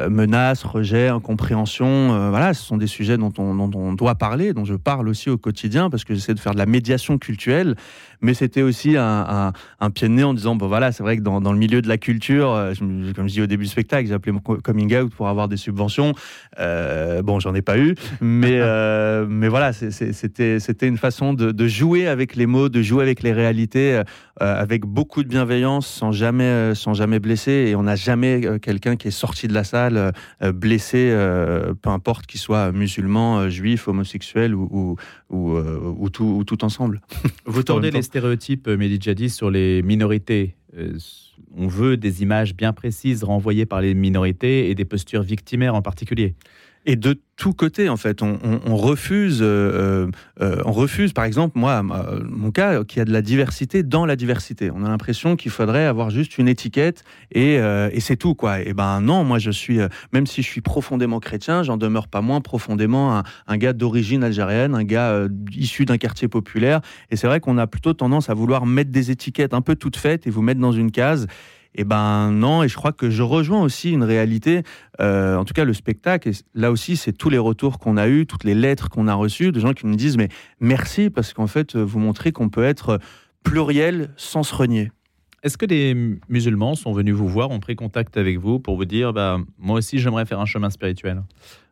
menaces, 0.09 0.65
rejets, 0.65 1.09
incompréhension. 1.09 2.29
voilà, 2.31 2.53
ce 2.53 2.65
sont 2.65 2.77
des 2.77 2.89
sujets 2.89 3.17
dont 3.17 3.33
on, 3.39 3.93
doit 3.95 4.17
parler, 4.17 4.53
dont 4.53 4.65
je 4.65 4.75
parle 4.75 5.09
aussi 5.09 5.31
au 5.31 5.39
quotidien 5.39 5.89
parce 5.89 6.05
que 6.05 6.15
j'essaie 6.15 6.35
de 6.35 6.41
faire 6.41 6.53
de 6.53 6.59
la 6.59 6.67
médiation 6.67 7.17
culturelle. 7.17 7.77
Mais 8.23 8.35
c'était 8.35 8.63
aussi 8.63 8.97
un, 8.97 9.53
pied 9.95 10.09
de 10.09 10.15
nez 10.15 10.25
en 10.25 10.35
disant 10.35 10.57
bon 10.57 10.67
voilà, 10.67 10.91
c'est 10.91 11.05
vrai 11.05 11.17
que 11.17 11.23
dans, 11.23 11.53
le 11.53 11.59
milieu 11.59 11.81
de 11.81 11.89
la 11.89 11.97
culture, 11.97 12.73
comme 13.15 13.29
je 13.29 13.35
dis 13.35 13.43
au 13.43 13.47
début 13.47 13.65
du 13.65 13.71
spectacle, 13.71 14.09
j'ai 14.09 14.15
appelé 14.15 14.33
mon 14.33 14.41
coming 14.41 14.95
out 14.97 15.15
pour 15.15 15.29
avoir 15.29 15.47
des 15.47 15.57
subventions. 15.57 16.13
bon, 16.59 17.39
j'en 17.39 17.55
ai 17.55 17.63
pas 17.63 17.70
pas 17.73 17.79
eu. 17.79 17.95
Mais, 18.21 18.59
euh, 18.61 19.27
mais 19.29 19.49
voilà, 19.49 19.73
c'était 19.73 20.89
une 20.89 20.99
façon 20.99 21.35
de, 21.35 21.69
jouer 21.69 22.07
avec 22.07 22.37
les 22.37 22.47
mots, 22.47 22.69
de 22.69 22.83
jouer 22.83 23.03
avec 23.03 23.23
les 23.23 23.33
réalités, 23.33 23.95
euh, 23.95 24.05
avec 24.39 24.85
beaucoup 24.85 25.23
de 25.23 25.29
bienveillance, 25.29 25.87
sans 25.87 26.13
jamais, 26.13 26.75
sans 26.75 26.95
jamais 26.95 27.19
blesser. 27.19 27.67
Et 27.69 27.75
on 27.75 27.83
n'a 27.83 27.97
jamais 27.97 28.59
quelqu'un 28.61 28.97
qui 28.97 29.09
est 29.09 29.13
sorti 29.13 29.49
de 29.49 29.55
la 29.55 29.65
salle 29.65 30.13
blessé, 30.55 31.15
peu 31.83 31.91
importe 31.91 32.27
qu'il 32.27 32.41
soit 32.41 32.73
musulman, 32.73 33.49
juif, 33.49 33.89
homosexuel 33.89 34.55
ou, 34.55 34.97
ou, 35.29 35.59
ou, 35.59 36.11
tout, 36.11 36.25
ou 36.25 36.45
tout 36.45 36.65
ensemble. 36.65 37.01
Vous 37.47 37.63
tournez 37.63 37.91
les 37.91 38.03
stéréotypes, 38.03 38.69
Mehdi 38.69 38.99
Jadi, 39.01 39.31
sur 39.31 39.51
les 39.51 39.83
minorités 39.83 40.57
on 41.57 41.67
veut 41.67 41.97
des 41.97 42.23
images 42.23 42.55
bien 42.55 42.73
précises 42.73 43.25
renvoyées 43.25 43.67
par 43.67 43.81
les 43.81 43.95
minorités 43.95 44.71
et 44.71 44.75
des 44.75 44.85
postures 44.85 45.23
victimaires 45.23 45.75
en 45.75 45.83
particulier. 45.83 46.35
Et 46.91 46.97
de 46.97 47.21
tous 47.37 47.53
côtés, 47.53 47.89
en 47.89 47.97
fait, 47.97 48.21
on, 48.21 48.77
refuse, 48.77 49.39
euh, 49.43 50.09
euh, 50.41 50.61
on 50.65 50.73
refuse, 50.73 51.13
par 51.13 51.25
exemple, 51.25 51.57
moi, 51.57 51.85
mon 51.85 52.51
cas, 52.51 52.83
qu'il 52.83 52.99
y 52.99 53.01
a 53.01 53.05
de 53.05 53.13
la 53.13 53.23
diversité 53.23 53.85
dans 53.85 54.07
la 54.07 54.17
diversité. 54.17 54.73
On 54.75 54.85
a 54.85 54.89
l'impression 54.89 55.37
qu'il 55.37 55.53
faudrait 55.53 55.87
avoir 55.87 56.11
juste 56.11 56.37
une 56.39 56.49
étiquette 56.49 57.05
et, 57.31 57.61
euh, 57.61 57.91
c'est 58.01 58.17
tout, 58.17 58.35
quoi. 58.35 58.61
Et 58.61 58.75
ben 58.75 59.01
non, 59.01 59.23
moi, 59.23 59.39
je 59.39 59.53
suis, 59.53 59.79
même 60.13 60.27
si 60.27 60.43
je 60.43 60.49
suis 60.49 60.63
profondément 60.63 61.21
chrétien, 61.21 61.63
j'en 61.63 61.77
demeure 61.77 62.09
pas 62.09 62.23
moins 62.23 62.41
profondément 62.41 63.23
un 63.47 63.57
gars 63.57 63.73
d'origine 63.73 64.25
algérienne, 64.25 64.75
un 64.75 64.83
gars 64.83 65.29
issu 65.53 65.85
d'un 65.85 65.97
quartier 65.97 66.27
populaire. 66.27 66.81
Et 67.13 67.17
c'est 67.17 67.29
vrai 67.29 67.39
qu'on 67.39 67.57
a 67.57 67.69
plutôt 67.69 67.93
tendance 67.93 68.31
à 68.31 68.35
vouloir 68.35 68.67
mettre 68.67 68.91
des 68.91 69.13
étiquettes 69.13 69.55
un 69.55 69.61
peu 69.61 69.77
toutes 69.77 69.97
faites 69.97 70.27
et 70.27 70.31
vous 70.31 70.43
mettre 70.43 70.61
dans 70.61 70.73
une 70.73 70.91
case. 70.91 71.29
Eh 71.75 71.85
ben 71.85 72.33
non, 72.33 72.63
et 72.63 72.69
je 72.69 72.75
crois 72.75 72.93
que 72.93 73.11
je 73.11 73.23
rejoins 73.23 73.63
aussi 73.63 73.93
une 73.93 74.03
réalité, 74.03 74.63
euh, 75.01 75.37
en 75.37 75.45
tout 75.45 75.55
cas 75.55 75.65
le 75.65 75.73
spectacle, 75.73 76.29
et 76.29 76.33
là 76.55 76.73
aussi 76.73 76.97
c'est 76.97 77.13
tous 77.13 77.31
les 77.31 77.39
retours 77.39 77.79
qu'on 77.79 77.97
a 77.97 78.09
eus, 78.09 78.27
toutes 78.27 78.45
les 78.45 78.55
lettres 78.55 78.89
qu'on 78.89 79.07
a 79.07 79.15
reçues, 79.15 79.53
de 79.53 79.61
gens 79.61 79.73
qui 79.73 79.87
me 79.87 79.95
disent 79.95 80.17
mais 80.17 80.29
merci 80.59 81.11
parce 81.11 81.33
qu'en 81.33 81.47
fait 81.47 81.77
vous 81.77 82.01
montrez 82.01 82.33
qu'on 82.33 82.49
peut 82.49 82.65
être 82.65 82.99
pluriel 83.45 84.11
sans 84.17 84.43
se 84.43 84.55
renier. 84.55 84.91
Est-ce 85.43 85.57
que 85.57 85.65
des 85.65 86.19
musulmans 86.29 86.75
sont 86.75 86.93
venus 86.93 87.15
vous 87.15 87.29
voir, 87.29 87.51
ont 87.51 87.61
pris 87.61 87.77
contact 87.77 88.17
avec 88.17 88.39
vous 88.39 88.59
pour 88.59 88.77
vous 88.77 88.85
dire 88.85 89.13
bah, 89.13 89.39
moi 89.59 89.79
aussi 89.79 89.99
j'aimerais 89.99 90.27
faire 90.27 90.41
un 90.41 90.47
chemin 90.47 90.71
spirituel? 90.71 91.23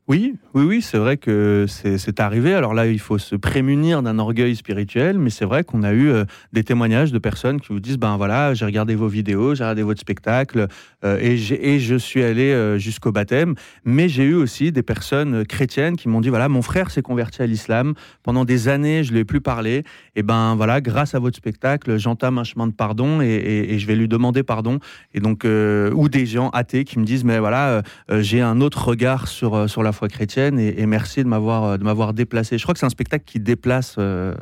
Oui, 0.09 0.37
oui, 0.55 0.65
oui, 0.65 0.81
c'est 0.81 0.97
vrai 0.97 1.19
que 1.19 1.67
c'est 1.69 2.19
arrivé. 2.19 2.55
Alors 2.55 2.73
là, 2.73 2.87
il 2.87 2.99
faut 2.99 3.19
se 3.19 3.37
prémunir 3.37 4.03
d'un 4.03 4.19
orgueil 4.19 4.57
spirituel, 4.57 5.19
mais 5.19 5.29
c'est 5.29 5.45
vrai 5.45 5.65
qu'on 5.65 5.83
a 5.83 5.93
eu 5.93 6.09
euh, 6.09 6.25
des 6.55 6.65
témoignages 6.65 7.13
de 7.13 7.19
personnes 7.19 7.61
qui 7.61 7.75
vous 7.75 7.81
disent, 7.81 7.99
ben 7.99 8.17
voilà, 8.17 8.55
j'ai 8.55 8.65
regardé 8.65 8.95
vos 8.95 9.07
vidéos, 9.07 9.55
j'ai 9.55 9.65
regardé 9.65 9.83
votre 9.83 10.01
spectacle, 10.01 10.69
euh, 11.05 11.19
et, 11.21 11.37
je 11.79 11.95
suis 11.97 12.23
allé 12.23 12.53
euh, 12.53 12.79
jusqu'au 12.79 13.13
baptême. 13.13 13.55
Mais 13.85 14.09
j'ai 14.09 14.25
eu 14.25 14.33
aussi 14.33 14.73
des 14.73 14.83
personnes 14.83 15.45
chrétiennes 15.45 15.97
qui 15.97 16.09
m'ont 16.09 16.23
dit, 16.23 16.31
voilà, 16.31 16.49
mon 16.49 16.63
frère 16.63 16.91
s'est 16.91 17.03
converti 17.03 17.43
à 17.43 17.47
l'islam. 17.47 17.93
Pendant 18.23 18.47
des 18.47 18.69
années, 18.69 19.05
je 19.05 19.11
ne 19.11 19.17
lui 19.17 19.21
ai 19.21 19.25
plus 19.27 19.43
parlé. 19.43 19.85
Et 20.17 20.23
ben 20.23 20.55
voilà, 20.55 20.81
grâce 20.81 21.15
à 21.15 21.19
votre 21.19 21.37
spectacle, 21.37 21.99
j'entame 21.99 22.39
un 22.39 22.45
chemin 22.45 22.67
de 22.67 22.73
pardon 22.73 23.21
et, 23.21 23.27
et, 23.27 23.79
je 23.79 23.87
vais 23.87 23.95
lui 23.95 24.09
demander 24.09 24.43
pardon. 24.43 24.79
Et 25.13 25.21
donc, 25.21 25.45
ou 25.45 26.09
des 26.09 26.25
gens 26.25 26.49
athées 26.49 26.85
qui 26.85 26.99
me 26.99 27.05
disent, 27.05 27.25
mais 27.25 27.39
voilà, 27.39 27.83
j'ai 28.09 28.41
un 28.41 28.63
autre 28.63 28.89
regard 28.89 29.29
sur, 29.29 29.69
sur 29.69 29.83
la 29.83 29.93
foi 29.99 30.09
chrétienne 30.09 30.59
et, 30.59 30.87
merci 30.87 31.23
de 31.23 31.29
m'avoir 31.29 31.79
de 31.79 31.85
m'avoir 31.85 32.15
déplacé. 32.15 32.57
Je 32.57 32.63
crois 32.63 32.73
que 32.73 32.81
c'est 32.81 32.87
un 32.87 32.91
spectacle 32.91 33.25
qui 33.27 33.41
déplace, 33.41 33.97
euh, 33.99 34.35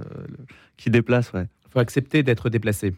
qui 0.77 0.91
déplace. 0.91 1.33
Ouais. 1.33 1.47
Faut 1.71 1.81
accepter 1.81 2.23
d'être 2.23 2.51
déplacé. 2.51 2.95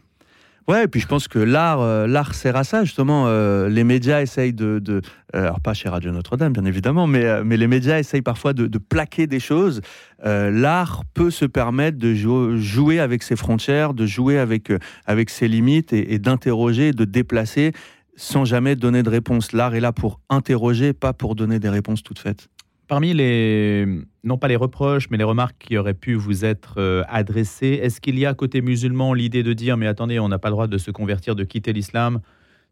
Ouais, 0.67 0.83
et 0.83 0.87
puis 0.87 0.99
je 0.99 1.07
pense 1.07 1.27
que 1.27 1.39
l'art, 1.39 1.81
euh, 1.81 2.05
l'art 2.05 2.35
sert 2.35 2.55
à 2.55 2.63
ça 2.63 2.83
justement. 2.83 3.25
Euh, 3.27 3.69
les 3.69 3.83
médias 3.83 4.21
essayent 4.21 4.53
de, 4.53 4.77
de 4.77 5.01
alors 5.33 5.61
pas 5.61 5.73
chez 5.73 5.89
Radio 5.89 6.11
Notre-Dame 6.11 6.53
bien 6.53 6.65
évidemment, 6.65 7.07
mais 7.07 7.43
mais 7.43 7.57
les 7.57 7.65
médias 7.67 7.97
essayent 7.97 8.21
parfois 8.21 8.53
de, 8.53 8.67
de 8.67 8.77
plaquer 8.77 9.25
des 9.25 9.39
choses. 9.39 9.81
l'art 10.23 11.03
peut 11.13 11.31
se 11.31 11.45
permettre 11.45 11.97
de 11.97 12.13
jouer 12.57 12.99
avec 12.99 13.23
ses 13.23 13.35
frontières, 13.35 13.93
de 13.93 14.05
jouer 14.05 14.37
avec 14.37 14.71
avec 15.05 15.29
ses 15.31 15.47
limites 15.47 15.91
et, 15.93 16.13
et 16.13 16.19
d'interroger, 16.19 16.91
de 16.91 17.05
déplacer 17.05 17.71
sans 18.19 18.43
jamais 18.43 18.75
donner 18.75 19.01
de 19.01 19.09
réponse. 19.09 19.53
L'art 19.53 19.73
est 19.75 19.79
là 19.79 19.93
pour 19.93 20.19
interroger, 20.29 20.91
pas 20.91 21.13
pour 21.13 21.35
donner 21.35 21.57
des 21.59 21.69
réponses 21.69 22.03
toutes 22.03 22.19
faites. 22.19 22.49
Parmi 22.89 23.13
les, 23.13 23.87
non 24.25 24.37
pas 24.37 24.49
les 24.49 24.57
reproches, 24.57 25.09
mais 25.09 25.17
les 25.17 25.23
remarques 25.23 25.55
qui 25.59 25.77
auraient 25.77 25.93
pu 25.93 26.15
vous 26.15 26.43
être 26.43 26.75
euh, 26.77 27.03
adressées, 27.07 27.79
est-ce 27.81 28.01
qu'il 28.01 28.19
y 28.19 28.25
a 28.25 28.33
côté 28.33 28.61
musulman 28.61 29.13
l'idée 29.13 29.41
de 29.41 29.53
dire, 29.53 29.77
mais 29.77 29.87
attendez, 29.87 30.19
on 30.19 30.27
n'a 30.27 30.37
pas 30.37 30.49
le 30.49 30.53
droit 30.53 30.67
de 30.67 30.77
se 30.77 30.91
convertir, 30.91 31.33
de 31.35 31.45
quitter 31.45 31.71
l'islam 31.71 32.19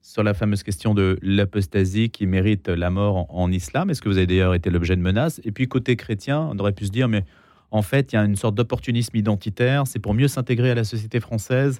sur 0.02 0.22
la 0.22 0.34
fameuse 0.34 0.64
question 0.64 0.94
de 0.94 1.18
l'apostasie 1.22 2.10
qui 2.10 2.26
mérite 2.26 2.68
la 2.68 2.90
mort 2.90 3.26
en, 3.30 3.50
islam? 3.50 3.90
Est-ce 3.90 4.02
que 4.02 4.10
vous 4.10 4.18
avez 4.18 4.28
d'ailleurs 4.28 4.54
été 4.54 4.70
l'objet 4.70 4.98
de 4.98 5.02
menaces? 5.02 5.40
Et 5.46 5.54
puis 5.54 5.70
côté 5.70 5.96
chrétien, 5.96 6.42
on 6.52 6.60
aurait 6.60 6.74
pu 6.74 6.88
se 6.88 6.92
dire, 6.92 7.08
mais 7.08 7.24
en 7.72 7.84
fait, 7.84 8.12
il 8.12 8.16
y 8.16 8.20
a 8.20 8.26
une 8.26 8.36
sorte 8.36 8.56
d'opportunisme 8.56 9.16
identitaire, 9.16 9.88
c'est 9.88 10.00
pour 10.00 10.14
mieux 10.14 10.28
s'intégrer 10.28 10.72
à 10.72 10.76
la 10.76 10.84
société 10.84 11.22
française. 11.22 11.80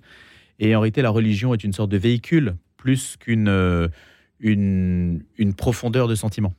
Et 0.60 0.74
en 0.74 0.80
réalité, 0.80 1.02
la 1.02 1.10
religion 1.10 1.54
est 1.54 1.64
une 1.66 1.74
sorte 1.74 1.92
de 1.92 1.98
véhicule 1.98 2.56
plus 2.88 3.18
qu'une 3.18 3.50
euh, 3.50 3.90
une, 4.40 5.20
profondeur 5.58 6.08
de 6.08 6.16
sentiment. 6.16 6.54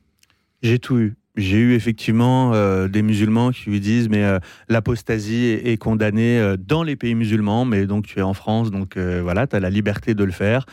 J'ai 0.61 0.77
tout 0.77 0.99
eu. 0.99 1.15
J'ai 1.35 1.57
eu 1.57 1.73
effectivement 1.73 2.53
euh, 2.53 2.87
des 2.87 3.01
musulmans 3.01 3.49
qui 3.49 3.71
lui 3.71 3.79
disent 3.79 4.09
mais 4.09 4.23
euh, 4.23 4.37
l'apostasie 4.67 5.45
est, 5.47 5.77
condamnée 5.77 6.53
dans 6.59 6.83
les 6.83 6.95
pays 6.95 7.15
musulmans, 7.15 7.65
mais 7.65 7.87
donc 7.87 8.05
tu 8.05 8.19
es 8.19 8.21
en 8.21 8.35
France, 8.35 8.69
donc 8.69 8.95
voilà, 8.95 9.47
tu 9.47 9.55
as 9.55 9.59
la 9.59 9.71
liberté 9.71 10.13
de 10.13 10.23
le 10.23 10.31
faire. 10.31 10.67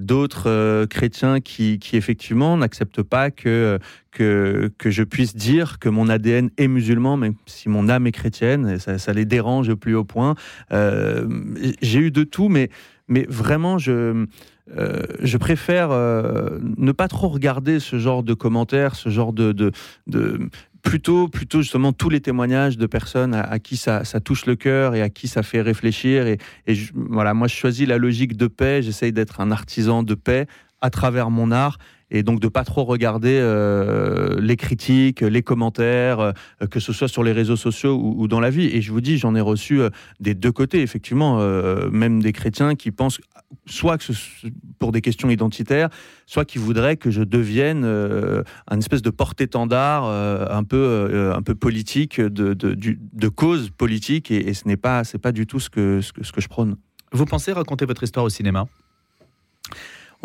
D'autres 0.00 0.86
chrétiens 0.86 1.38
qui, 1.38 1.78
qui 1.78 1.96
effectivement 1.96 2.56
n'acceptent 2.56 3.02
pas 3.02 3.30
que, 3.30 3.78
que, 4.10 4.72
que 4.76 4.90
je 4.90 5.04
puisse 5.04 5.36
dire 5.36 5.78
que 5.78 5.88
mon 5.88 6.08
ADN 6.08 6.50
est 6.58 6.66
musulman, 6.66 7.16
même 7.16 7.34
si 7.46 7.68
mon 7.68 7.88
âme 7.88 8.08
est 8.08 8.12
chrétienne, 8.12 8.68
et 8.68 8.78
ça, 8.80 8.98
ça 8.98 9.12
les 9.12 9.24
dérange 9.24 9.68
au 9.68 9.76
plus 9.76 9.94
haut 9.94 10.02
point. 10.02 10.34
J'ai 10.72 12.00
eu 12.00 12.10
de 12.10 12.24
tout, 12.24 12.48
mais, 12.48 12.70
mais 13.08 13.26
vraiment, 13.28 13.78
je 13.78 14.26
euh, 14.76 15.02
je 15.20 15.36
préfère 15.36 15.90
euh, 15.90 16.58
ne 16.78 16.92
pas 16.92 17.08
trop 17.08 17.28
regarder 17.28 17.80
ce 17.80 17.98
genre 17.98 18.22
de 18.22 18.32
commentaires, 18.32 18.94
ce 18.94 19.10
genre 19.10 19.34
de, 19.34 19.52
de, 19.52 20.48
plutôt, 20.82 21.28
plutôt 21.28 21.60
justement 21.60 21.92
tous 21.92 22.08
les 22.08 22.20
témoignages 22.20 22.78
de 22.78 22.86
personnes 22.86 23.34
à, 23.34 23.58
qui 23.58 23.76
ça, 23.76 24.02
touche 24.24 24.46
le 24.46 24.56
cœur 24.56 24.94
et 24.94 25.02
à 25.02 25.10
qui 25.10 25.28
ça 25.28 25.42
fait 25.42 25.60
réfléchir. 25.60 26.26
Et, 26.26 26.38
voilà, 26.94 27.34
moi 27.34 27.46
je 27.46 27.54
choisis 27.54 27.86
la 27.86 27.98
logique 27.98 28.36
de 28.36 28.46
paix. 28.46 28.80
J'essaye 28.82 29.12
d'être 29.12 29.40
un 29.40 29.50
artisan 29.50 30.02
de 30.02 30.14
paix 30.14 30.46
à 30.80 30.90
travers 30.90 31.30
mon 31.30 31.50
art 31.50 31.78
et 32.10 32.22
donc 32.22 32.40
de 32.40 32.48
pas 32.48 32.64
trop 32.64 32.84
regarder 32.84 33.38
euh, 33.40 34.40
les 34.40 34.56
critiques, 34.56 35.20
les 35.20 35.42
commentaires, 35.42 36.20
euh, 36.20 36.32
que 36.70 36.80
ce 36.80 36.92
soit 36.92 37.08
sur 37.08 37.22
les 37.22 37.32
réseaux 37.32 37.56
sociaux 37.56 37.98
ou, 38.00 38.28
dans 38.28 38.40
la 38.40 38.50
vie. 38.50 38.66
Et 38.66 38.82
je 38.82 38.92
vous 38.92 39.00
dis, 39.00 39.18
j'en 39.18 39.34
ai 39.34 39.40
reçu 39.40 39.80
euh, 39.80 39.90
des 40.20 40.34
deux 40.34 40.52
côtés, 40.52 40.82
effectivement, 40.82 41.38
même 41.90 42.22
des 42.22 42.32
chrétiens 42.32 42.74
qui 42.74 42.90
pensent 42.90 43.20
soit 43.66 43.98
que 43.98 44.12
pour 44.78 44.92
des 44.92 45.00
questions 45.00 45.30
identitaires, 45.30 45.88
soit 46.26 46.44
qui 46.44 46.58
voudraient 46.58 46.96
que 46.96 47.10
je 47.10 47.22
devienne 47.22 47.84
un 47.84 48.78
espèce 48.78 49.02
de 49.02 49.10
porte-étendard 49.10 50.04
un 50.04 50.64
peu 50.64 51.32
un 51.34 51.42
peu 51.42 51.54
politique 51.54 52.20
de, 52.20 53.28
cause 53.28 53.70
politique 53.70 54.30
et, 54.30 54.54
ce 54.54 54.66
n'est 54.66 54.76
pas 54.76 55.02
pas 55.22 55.32
du 55.32 55.46
tout 55.46 55.60
ce 55.60 55.70
que 55.70 56.00
je 56.00 56.48
prône. 56.48 56.76
Vous 57.12 57.26
pensez 57.26 57.52
raconter 57.52 57.86
votre 57.86 58.02
histoire 58.02 58.24
au 58.24 58.30
cinéma? 58.30 58.66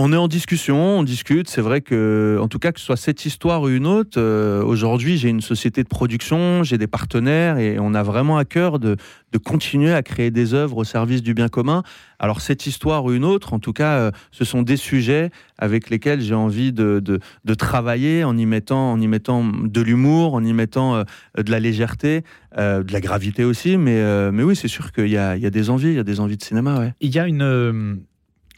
On 0.02 0.14
est 0.14 0.18
en 0.18 0.30
discussion, 0.30 1.00
on 1.00 1.04
discute. 1.04 1.50
C'est 1.50 1.60
vrai 1.60 1.82
que, 1.82 2.40
en 2.42 2.48
tout 2.48 2.58
cas, 2.58 2.72
que 2.72 2.80
ce 2.80 2.86
soit 2.86 2.96
cette 2.96 3.26
histoire 3.26 3.64
ou 3.64 3.68
une 3.68 3.86
autre, 3.86 4.18
euh, 4.18 4.64
aujourd'hui, 4.64 5.18
j'ai 5.18 5.28
une 5.28 5.42
société 5.42 5.84
de 5.84 5.90
production, 5.90 6.64
j'ai 6.64 6.78
des 6.78 6.88
partenaires 6.88 7.58
et 7.58 7.80
on 7.80 7.94
a 7.94 8.02
vraiment 8.02 8.38
à 8.38 8.46
cœur 8.46 8.80
de, 8.80 8.96
continuer 9.44 9.94
à 9.94 10.02
créer 10.02 10.32
des 10.32 10.54
œuvres 10.54 10.78
au 10.78 10.84
service 10.86 11.22
du 11.22 11.34
bien 11.34 11.50
commun. 11.50 11.84
Alors, 12.18 12.40
cette 12.40 12.66
histoire 12.66 13.04
ou 13.04 13.12
une 13.12 13.26
autre, 13.26 13.52
en 13.52 13.60
tout 13.60 13.74
cas, 13.74 13.98
euh, 13.98 14.12
ce 14.32 14.46
sont 14.46 14.62
des 14.62 14.78
sujets 14.78 15.32
avec 15.58 15.90
lesquels 15.90 16.22
j'ai 16.22 16.34
envie 16.34 16.72
de, 16.72 17.20
travailler 17.58 18.24
en 18.24 18.38
y 18.38 18.46
mettant, 18.46 18.94
en 18.94 19.02
y 19.02 19.08
mettant 19.10 19.44
de 19.44 19.82
l'humour, 19.82 20.34
en 20.34 20.46
y 20.46 20.54
mettant 20.54 20.96
euh, 20.96 21.04
de 21.38 21.52
la 21.52 21.60
légèreté, 21.60 22.24
de 22.58 22.92
la 22.92 23.02
gravité 23.02 23.44
aussi. 23.44 23.78
Mais, 23.78 24.32
mais 24.32 24.44
oui, 24.44 24.56
c'est 24.56 24.70
sûr 24.70 24.94
qu'il 24.94 25.08
y, 25.08 25.12
y 25.12 25.18
a, 25.18 25.38
des 25.38 25.70
envies, 25.70 25.90
il 25.90 25.96
y 25.96 26.00
a 26.00 26.04
des 26.04 26.22
envies 26.22 26.38
de 26.38 26.44
cinéma. 26.44 26.80
Ouais. 26.80 26.94
Il 27.02 27.14
y 27.14 27.20
a 27.20 27.28
une 27.28 28.00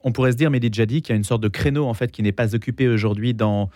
on 0.03 0.11
pourrait 0.11 0.31
se 0.31 0.37
dire, 0.37 0.49
Mehdi 0.51 0.69
Jadi, 0.71 1.01
qu'il 1.01 1.13
y 1.13 1.15
a 1.15 1.17
une 1.17 1.23
sorte 1.23 1.41
de 1.41 1.47
créneau 1.47 1.85
en 1.85 1.93
fait 1.93 2.11
qui 2.11 2.23
n'est 2.23 2.31
pas 2.31 2.55
occupé 2.55 2.87
aujourd'hui 2.87 3.33
dans 3.33 3.69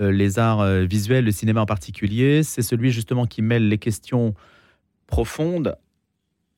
euh, 0.00 0.10
les 0.10 0.38
arts 0.38 0.60
euh, 0.60 0.84
visuels, 0.84 1.24
le 1.24 1.30
cinéma 1.30 1.60
en 1.60 1.66
particulier. 1.66 2.42
C'est 2.42 2.62
celui 2.62 2.90
justement 2.90 3.26
qui 3.26 3.42
mêle 3.42 3.68
les 3.68 3.78
questions 3.78 4.34
profondes 5.06 5.76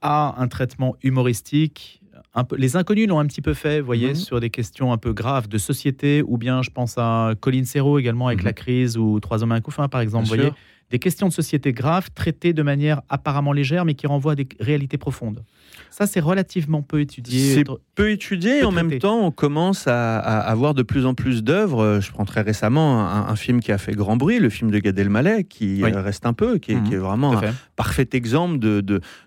à 0.01 0.41
un 0.41 0.49
traitement 0.49 0.97
humoristique. 1.03 2.01
Un 2.35 2.45
peu, 2.45 2.57
les 2.57 2.77
inconnus 2.77 3.09
l'ont 3.09 3.19
un 3.19 3.27
petit 3.27 3.43
peu 3.43 3.55
fait, 3.55 3.81
vous 3.81 3.87
voyez, 3.87 4.09
mhm. 4.09 4.15
sur 4.15 4.41
des 4.41 4.51
questions 4.51 4.93
un 4.93 4.99
peu 4.99 5.13
graves 5.13 5.49
de 5.49 5.59
société, 5.59 6.23
ou 6.27 6.39
bien 6.39 6.63
je 6.63 6.71
pense 6.71 6.97
à 6.99 7.35
Colin 7.41 7.65
Serrault 7.65 7.99
également 7.99 8.29
avec 8.29 8.41
mhm. 8.41 8.47
la 8.47 8.53
crise 8.53 8.97
ou 8.97 9.21
Trois 9.21 9.43
hommes 9.43 9.53
à 9.53 9.57
un 9.57 9.61
couffin, 9.61 9.89
par 9.89 10.01
exemple, 10.01 10.25
vous 10.25 10.35
voyez, 10.35 10.53
des 10.90 10.99
questions 10.99 11.28
de 11.28 11.33
société 11.33 11.73
graves 11.73 12.11
traitées 12.14 12.52
de 12.52 12.62
manière 12.62 13.02
apparemment 13.09 13.52
légère, 13.52 13.85
mais 13.85 13.95
qui 13.95 14.07
renvoient 14.07 14.33
à 14.33 14.37
des 14.37 14.49
réalités 14.61 14.99
profondes. 14.99 15.43
Ça, 15.90 16.07
c'est 16.07 16.21
relativement 16.21 16.83
peu 16.83 17.00
étudié. 17.00 17.55
C'est 17.55 17.64
peu 17.95 18.11
étudié 18.11 18.59
et 18.59 18.64
en 18.64 18.71
même 18.71 18.99
temps, 18.99 19.25
on 19.25 19.31
commence 19.31 19.87
à, 19.87 20.19
avoir 20.19 20.75
de 20.75 20.83
plus 20.83 21.07
en 21.07 21.14
plus 21.14 21.43
d'œuvres. 21.43 22.00
Je 22.00 22.11
prends 22.12 22.25
très 22.25 22.43
récemment 22.43 23.09
un, 23.09 23.37
film 23.37 23.61
qui 23.61 23.73
a 23.73 23.78
fait 23.78 23.95
grand 23.95 24.16
bruit, 24.16 24.38
le 24.38 24.50
film 24.50 24.71
de 24.71 24.78
Gad 24.78 24.99
Elmaleh, 24.99 25.45
qui 25.45 25.83
reste 25.85 26.26
un 26.26 26.33
peu, 26.33 26.59
qui 26.59 26.73
est, 26.73 26.76
mhm. 26.76 26.97
vraiment 26.97 27.38
un 27.38 27.52
parfait 27.76 28.09
exemple 28.12 28.59
de, 28.59 28.81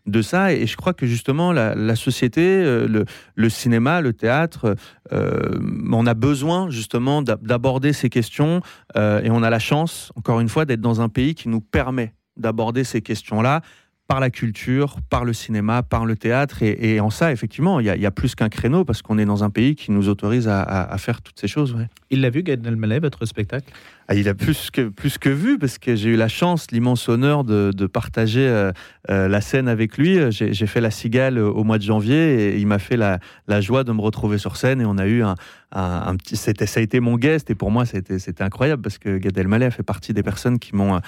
de, 0.05 0.21
ça. 0.21 0.53
Et 0.53 0.67
je 0.67 0.77
crois 0.77 0.93
que 0.93 1.05
justement, 1.05 1.51
la, 1.51 1.95
société, 1.95 2.41
euh, 2.41 2.87
le, 2.87 3.05
le, 3.35 3.49
cinéma, 3.49 4.01
le 4.01 4.13
théâtre, 4.13 4.75
euh, 5.11 5.59
on 5.91 6.05
a 6.05 6.13
besoin 6.13 6.69
justement 6.69 7.21
d'aborder 7.21 7.93
ces 7.93 8.09
questions 8.09 8.61
euh, 8.95 9.21
et 9.21 9.29
on 9.29 9.43
a 9.43 9.49
la 9.49 9.59
chance, 9.59 10.11
encore 10.15 10.39
une 10.39 10.49
fois, 10.49 10.65
d'être 10.65 10.81
dans 10.81 11.01
un 11.01 11.09
pays 11.09 11.35
qui 11.35 11.48
nous 11.49 11.61
permet 11.61 12.13
d'aborder 12.37 12.83
ces 12.83 13.01
questions-là 13.01 13.61
par 14.07 14.19
la 14.19 14.31
culture, 14.31 14.97
par 15.11 15.23
le 15.23 15.33
cinéma, 15.33 15.83
par 15.83 16.03
le 16.03 16.15
théâtre. 16.15 16.63
Et, 16.63 16.99
en 16.99 17.11
ça, 17.11 17.31
effectivement, 17.31 17.79
il 17.79 17.85
y, 17.85 18.05
a 18.05 18.11
plus 18.11 18.33
qu'un 18.33 18.49
créneau 18.49 18.83
parce 18.83 19.03
qu'on 19.03 19.19
est 19.19 19.25
dans 19.25 19.43
un 19.43 19.51
pays 19.51 19.75
qui 19.75 19.91
nous 19.91 20.09
autorise 20.09 20.47
à, 20.47 20.95
faire 20.97 21.21
toutes 21.21 21.39
ces 21.39 21.47
choses. 21.47 21.77
Il 22.09 22.21
l'a 22.21 22.31
vu, 22.31 22.41
Gad 22.41 22.65
Elmaleh, 22.65 22.99
votre 22.99 23.25
spectacle? 23.25 23.71
Ah, 24.11 24.15
il 24.15 24.27
a 24.27 24.33
plus 24.33 24.71
que, 24.71 24.89
plus 24.89 25.19
que 25.19 25.29
vu, 25.29 25.59
parce 25.59 25.77
que 25.77 25.95
j'ai 25.95 26.09
eu 26.09 26.15
la 26.15 26.27
chance, 26.27 26.71
l'immense 26.71 27.07
honneur 27.09 27.43
de, 27.43 27.85
partager 27.85 28.47
euh, 28.47 28.71
euh, 29.11 29.27
la 29.27 29.39
scène 29.39 29.67
avec 29.67 29.99
lui. 29.99 30.17
J'ai 30.31 30.65
fait 30.65 30.81
la 30.81 30.89
cigale 30.89 31.37
au 31.37 31.63
mois 31.63 31.77
de 31.77 31.83
janvier 31.83 32.55
et 32.55 32.57
il 32.57 32.65
m'a 32.65 32.79
fait 32.79 32.97
la, 32.97 33.19
joie 33.61 33.83
de 33.83 33.91
me 33.91 34.01
retrouver 34.01 34.39
sur 34.39 34.57
scène 34.57 34.81
et 34.81 34.85
on 34.85 34.97
a 34.97 35.05
eu 35.05 35.21
un, 35.21 35.35
un, 35.73 36.15
petit. 36.15 36.37
Ça 36.37 36.51
a 36.51 36.81
été 36.81 36.99
mon 36.99 37.17
guest 37.17 37.51
et 37.51 37.55
pour 37.55 37.69
moi, 37.69 37.85
c'était 37.85 38.41
incroyable 38.41 38.81
parce 38.81 38.97
que 38.97 39.19
Gad 39.19 39.37
Elmaleh 39.37 39.67
a 39.67 39.71
fait 39.71 39.83
partie 39.83 40.11
des 40.11 40.23
personnes 40.23 40.57
qui 40.57 40.73
m'ont 40.73 41.01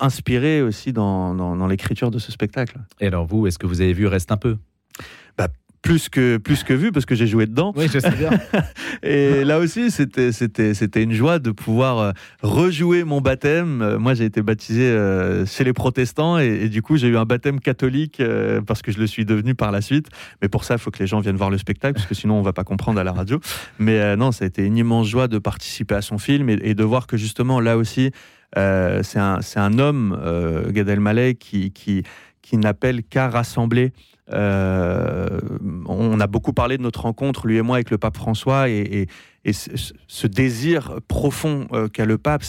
inspiré 0.00 0.60
aussi 0.60 0.92
dans, 0.92 1.36
dans 1.36 1.66
l'écriture 1.68 2.10
de 2.10 2.18
ce 2.18 2.32
spectacle. 2.32 2.80
Et 2.98 3.06
alors 3.06 3.26
vous, 3.26 3.46
est-ce 3.46 3.60
que 3.60 3.68
vous 3.68 3.80
avez 3.80 3.92
vu 3.92 4.08
Reste 4.08 4.32
un 4.32 4.38
peu? 4.38 4.56
Plus 5.84 6.08
que, 6.08 6.38
plus 6.38 6.64
que 6.64 6.72
vu 6.72 6.90
parce 6.92 7.04
que 7.04 7.14
j'ai 7.14 7.26
joué 7.26 7.44
dedans. 7.46 7.72
Oui, 7.76 7.88
je 7.92 7.98
sais 7.98 8.10
bien. 8.10 8.30
et 9.02 9.44
là 9.44 9.58
aussi, 9.58 9.90
c'était, 9.90 10.32
c'était, 10.32 10.72
c'était 10.72 11.02
une 11.02 11.12
joie 11.12 11.38
de 11.38 11.50
pouvoir 11.50 11.98
euh, 11.98 12.12
rejouer 12.42 13.04
mon 13.04 13.20
baptême. 13.20 13.82
Euh, 13.82 13.98
moi, 13.98 14.14
j'ai 14.14 14.24
été 14.24 14.40
baptisé 14.40 14.82
euh, 14.82 15.44
chez 15.44 15.62
les 15.62 15.74
protestants 15.74 16.38
et, 16.38 16.70
du 16.70 16.80
coup, 16.80 16.96
j'ai 16.96 17.08
eu 17.08 17.18
un 17.18 17.26
baptême 17.26 17.60
catholique 17.60 18.22
parce 18.66 18.80
que 18.80 18.92
je 18.92 18.98
le 18.98 19.06
suis 19.06 19.26
devenu 19.26 19.54
par 19.54 19.70
la 19.72 19.82
suite. 19.82 20.08
Mais 20.40 20.48
pour 20.48 20.64
ça, 20.64 20.74
il 20.74 20.80
faut 20.80 20.90
que 20.90 21.00
les 21.00 21.06
gens 21.06 21.20
viennent 21.20 21.36
voir 21.36 21.50
le 21.50 21.58
spectacle 21.58 21.94
parce 21.94 22.06
que 22.06 22.14
sinon, 22.14 22.38
on 22.38 22.42
va 22.42 22.54
pas 22.54 22.64
comprendre 22.64 22.98
à 22.98 23.04
la 23.04 23.12
radio. 23.12 23.38
Mais 23.78 24.16
non, 24.16 24.32
ça 24.32 24.44
a 24.44 24.48
été 24.48 24.64
une 24.64 24.78
immense 24.78 25.06
joie 25.06 25.28
de 25.28 25.38
participer 25.38 25.96
à 25.96 26.02
son 26.02 26.16
film 26.16 26.48
et, 26.48 26.74
de 26.74 26.84
voir 26.84 27.06
que 27.06 27.18
justement, 27.18 27.60
là 27.60 27.76
aussi, 27.76 28.10
c'est 28.56 29.18
un, 29.18 29.42
c'est 29.42 29.60
un 29.60 29.78
homme, 29.78 30.18
Gad 30.70 30.88
Elmaleh, 30.88 31.34
qui, 31.34 31.72
qui, 31.72 32.04
qui 32.40 32.56
n'appelle 32.56 33.02
qu'à 33.02 33.28
rassembler 33.28 33.92
euh, 34.32 35.38
on 35.86 36.18
a 36.20 36.26
beaucoup 36.26 36.52
parlé 36.52 36.78
de 36.78 36.82
notre 36.82 37.02
rencontre, 37.02 37.46
lui 37.46 37.56
et 37.56 37.62
moi, 37.62 37.76
avec 37.76 37.90
le 37.90 37.98
pape 37.98 38.16
François, 38.16 38.68
et, 38.68 39.06
ce, 39.52 40.26
désir 40.26 41.00
profond 41.08 41.68
euh, 41.72 41.88
qu'a 41.88 42.06
le 42.06 42.18
pape, 42.18 42.42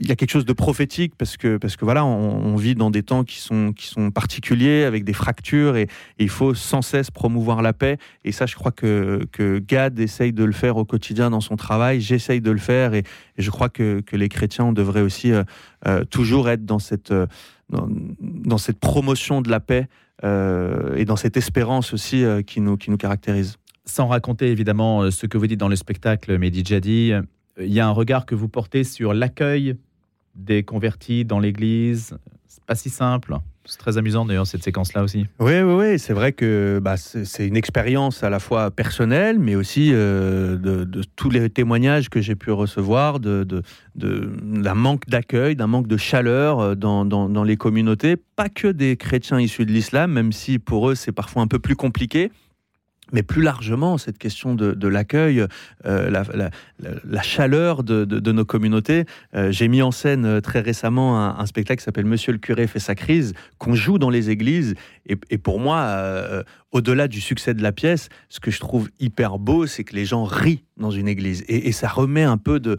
il 0.00 0.08
y 0.08 0.12
a 0.12 0.16
quelque 0.16 0.30
chose 0.30 0.46
de 0.46 0.52
prophétique 0.52 1.14
parce 1.16 1.36
que 1.36 1.58
parce 1.58 1.76
que 1.76 1.84
voilà 1.84 2.04
on, 2.04 2.56
vit 2.56 2.74
dans 2.74 2.90
des 2.90 3.02
temps 3.02 3.22
qui 3.22 3.38
sont 3.38 3.72
qui 3.72 3.86
sont 3.86 4.10
particuliers 4.10 4.84
avec 4.84 5.04
des 5.04 5.12
fractures 5.12 5.76
et, 5.76 5.88
il 6.18 6.28
faut 6.28 6.54
sans 6.54 6.82
cesse 6.82 7.10
promouvoir 7.10 7.62
la 7.62 7.72
paix 7.72 7.98
et 8.24 8.32
ça 8.32 8.46
je 8.46 8.54
crois 8.54 8.72
que 8.72 9.26
que 9.30 9.58
Gad 9.58 9.98
essaye 10.00 10.32
de 10.32 10.44
le 10.44 10.52
faire 10.52 10.76
au 10.76 10.84
quotidien 10.84 11.30
dans 11.30 11.40
son 11.40 11.56
travail 11.56 12.00
j'essaye 12.00 12.40
de 12.40 12.50
le 12.50 12.58
faire 12.58 12.94
et, 12.94 13.04
je 13.38 13.50
crois 13.50 13.68
que, 13.68 14.00
que 14.00 14.16
les 14.16 14.28
chrétiens 14.28 14.72
devraient 14.72 15.00
aussi 15.00 15.32
euh, 15.32 16.04
toujours 16.04 16.50
être 16.50 16.66
dans 16.66 16.78
cette 16.78 17.12
dans, 17.70 18.58
cette 18.58 18.78
promotion 18.78 19.40
de 19.42 19.50
la 19.50 19.60
paix 19.60 19.88
euh, 20.24 20.96
et 20.96 21.04
dans 21.04 21.16
cette 21.16 21.36
espérance 21.36 21.92
aussi 21.92 22.24
euh, 22.24 22.42
qui, 22.42 22.60
nous, 22.60 22.76
qui 22.76 22.90
nous 22.90 22.96
caractérise. 22.96 23.56
Sans 23.86 24.08
raconter 24.08 24.48
évidemment 24.48 25.02
euh, 25.02 25.10
ce 25.10 25.26
que 25.26 25.38
vous 25.38 25.46
dites 25.46 25.60
dans 25.60 25.68
le 25.68 25.76
spectacle 25.76 26.36
Mehdi 26.38 26.64
Jadi, 26.64 27.12
il 27.58 27.72
y 27.72 27.80
a 27.80 27.86
un 27.86 27.92
regard 27.92 28.26
que 28.26 28.34
vous 28.34 28.48
portez 28.48 28.84
sur 28.84 29.14
l'accueil 29.14 29.76
des 30.34 30.62
convertis 30.62 31.24
dans 31.24 31.38
l'Église. 31.38 32.16
C'est 32.46 32.64
pas 32.64 32.74
si 32.74 32.90
simple. 32.90 33.36
C'est 33.64 33.78
très 33.78 33.98
amusant 33.98 34.24
d'ailleurs 34.24 34.46
cette 34.46 34.64
séquence-là 34.64 35.04
aussi. 35.04 35.26
Oui, 35.38 35.60
oui, 35.60 35.74
oui. 35.74 35.98
C'est 35.98 36.14
vrai 36.14 36.32
que 36.32 36.80
bah, 36.82 36.96
c'est 36.96 37.46
une 37.46 37.56
expérience 37.56 38.24
à 38.24 38.30
la 38.30 38.40
fois 38.40 38.70
personnelle, 38.70 39.38
mais 39.38 39.54
aussi 39.54 39.90
euh, 39.92 40.56
de, 40.56 41.02
tous 41.14 41.30
les 41.30 41.48
témoignages 41.50 42.08
que 42.08 42.20
j'ai 42.20 42.34
pu 42.34 42.50
recevoir, 42.50 43.20
de, 43.20 43.46
d'un 43.94 44.74
manque 44.74 45.08
d'accueil, 45.08 45.54
d'un 45.54 45.68
manque 45.68 45.86
de 45.86 45.96
chaleur 45.96 46.58
euh, 46.58 46.74
dans, 46.74 47.44
les 47.44 47.56
communautés. 47.56 48.16
Pas 48.16 48.48
que 48.48 48.68
des 48.68 48.96
chrétiens 48.96 49.40
issus 49.40 49.66
de 49.66 49.72
l'islam, 49.72 50.10
même 50.10 50.32
si 50.32 50.58
pour 50.58 50.90
eux 50.90 50.94
c'est 50.94 51.12
parfois 51.12 51.42
un 51.42 51.46
peu 51.46 51.58
plus 51.58 51.76
compliqué 51.76 52.32
mais 53.12 53.22
plus 53.22 53.42
largement, 53.42 53.98
cette 53.98 54.18
question 54.18 54.54
de, 54.54 54.88
l'accueil, 54.88 55.44
euh, 55.86 56.10
la, 56.10 57.22
chaleur 57.22 57.82
de, 57.82 58.32
nos 58.32 58.44
communautés. 58.44 59.04
Euh, 59.34 59.50
j'ai 59.50 59.68
mis 59.68 59.82
en 59.82 59.90
scène 59.90 60.24
euh, 60.24 60.40
très 60.40 60.60
récemment 60.60 61.38
un, 61.38 61.46
spectacle 61.46 61.80
qui 61.80 61.84
s'appelle 61.84 62.04
Monsieur 62.06 62.32
le 62.32 62.38
curé 62.38 62.66
fait 62.66 62.78
sa 62.78 62.94
crise, 62.94 63.34
qu'on 63.58 63.74
joue 63.74 63.98
dans 63.98 64.10
les 64.10 64.30
églises. 64.30 64.74
Et, 65.06 65.38
pour 65.38 65.58
moi, 65.58 66.44
au-delà 66.70 67.08
du 67.08 67.20
succès 67.20 67.52
de 67.52 67.62
la 67.62 67.72
pièce, 67.72 68.08
ce 68.28 68.38
que 68.38 68.52
je 68.52 68.60
trouve 68.60 68.88
hyper 69.00 69.38
beau, 69.38 69.66
c'est 69.66 69.82
que 69.82 69.96
les 69.96 70.04
gens 70.04 70.22
rient 70.22 70.62
dans 70.76 70.92
une 70.92 71.08
église. 71.08 71.44
Et, 71.48 71.72
ça 71.72 71.88
remet 71.88 72.22
un 72.22 72.36
peu 72.36 72.60
de, 72.60 72.76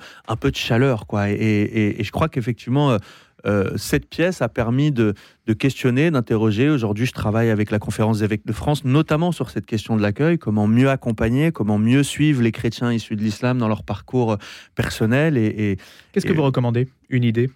chaleur. 0.53 1.07
quoi. 1.07 1.29
Et, 1.29 1.97
je 1.99 2.11
crois 2.11 2.29
qu'effectivement 2.29 2.97
euh, 3.45 3.71
cette 3.77 4.07
pièce 4.07 4.41
a 4.41 4.49
permis 4.49 4.91
de, 4.91 5.13
questionner, 5.59 6.11
d'interroger. 6.11 6.69
Aujourd'hui, 6.69 7.05
je 7.05 7.11
travaille 7.11 7.49
avec 7.49 7.71
la 7.71 7.79
conférence 7.79 8.19
des 8.19 8.25
évêques 8.25 8.45
de 8.45 8.53
France, 8.53 8.85
notamment 8.85 9.31
sur 9.31 9.49
cette 9.49 9.65
question 9.65 9.97
de 9.97 10.01
l'accueil, 10.01 10.37
comment 10.37 10.67
mieux 10.67 10.89
accompagner, 10.89 11.51
comment 11.51 11.77
mieux 11.77 12.03
suivre 12.03 12.41
les 12.41 12.53
chrétiens 12.53 12.93
issus 12.93 13.17
de 13.17 13.21
l'islam 13.21 13.57
dans 13.57 13.67
leur 13.67 13.83
parcours 13.83 14.37
personnel. 14.75 15.37
Et, 15.37 15.77
Qu'est-ce 16.13 16.25
que 16.25 16.33
vous 16.33 16.43
recommandez? 16.43 16.87
Une 17.09 17.23
idée? 17.23 17.49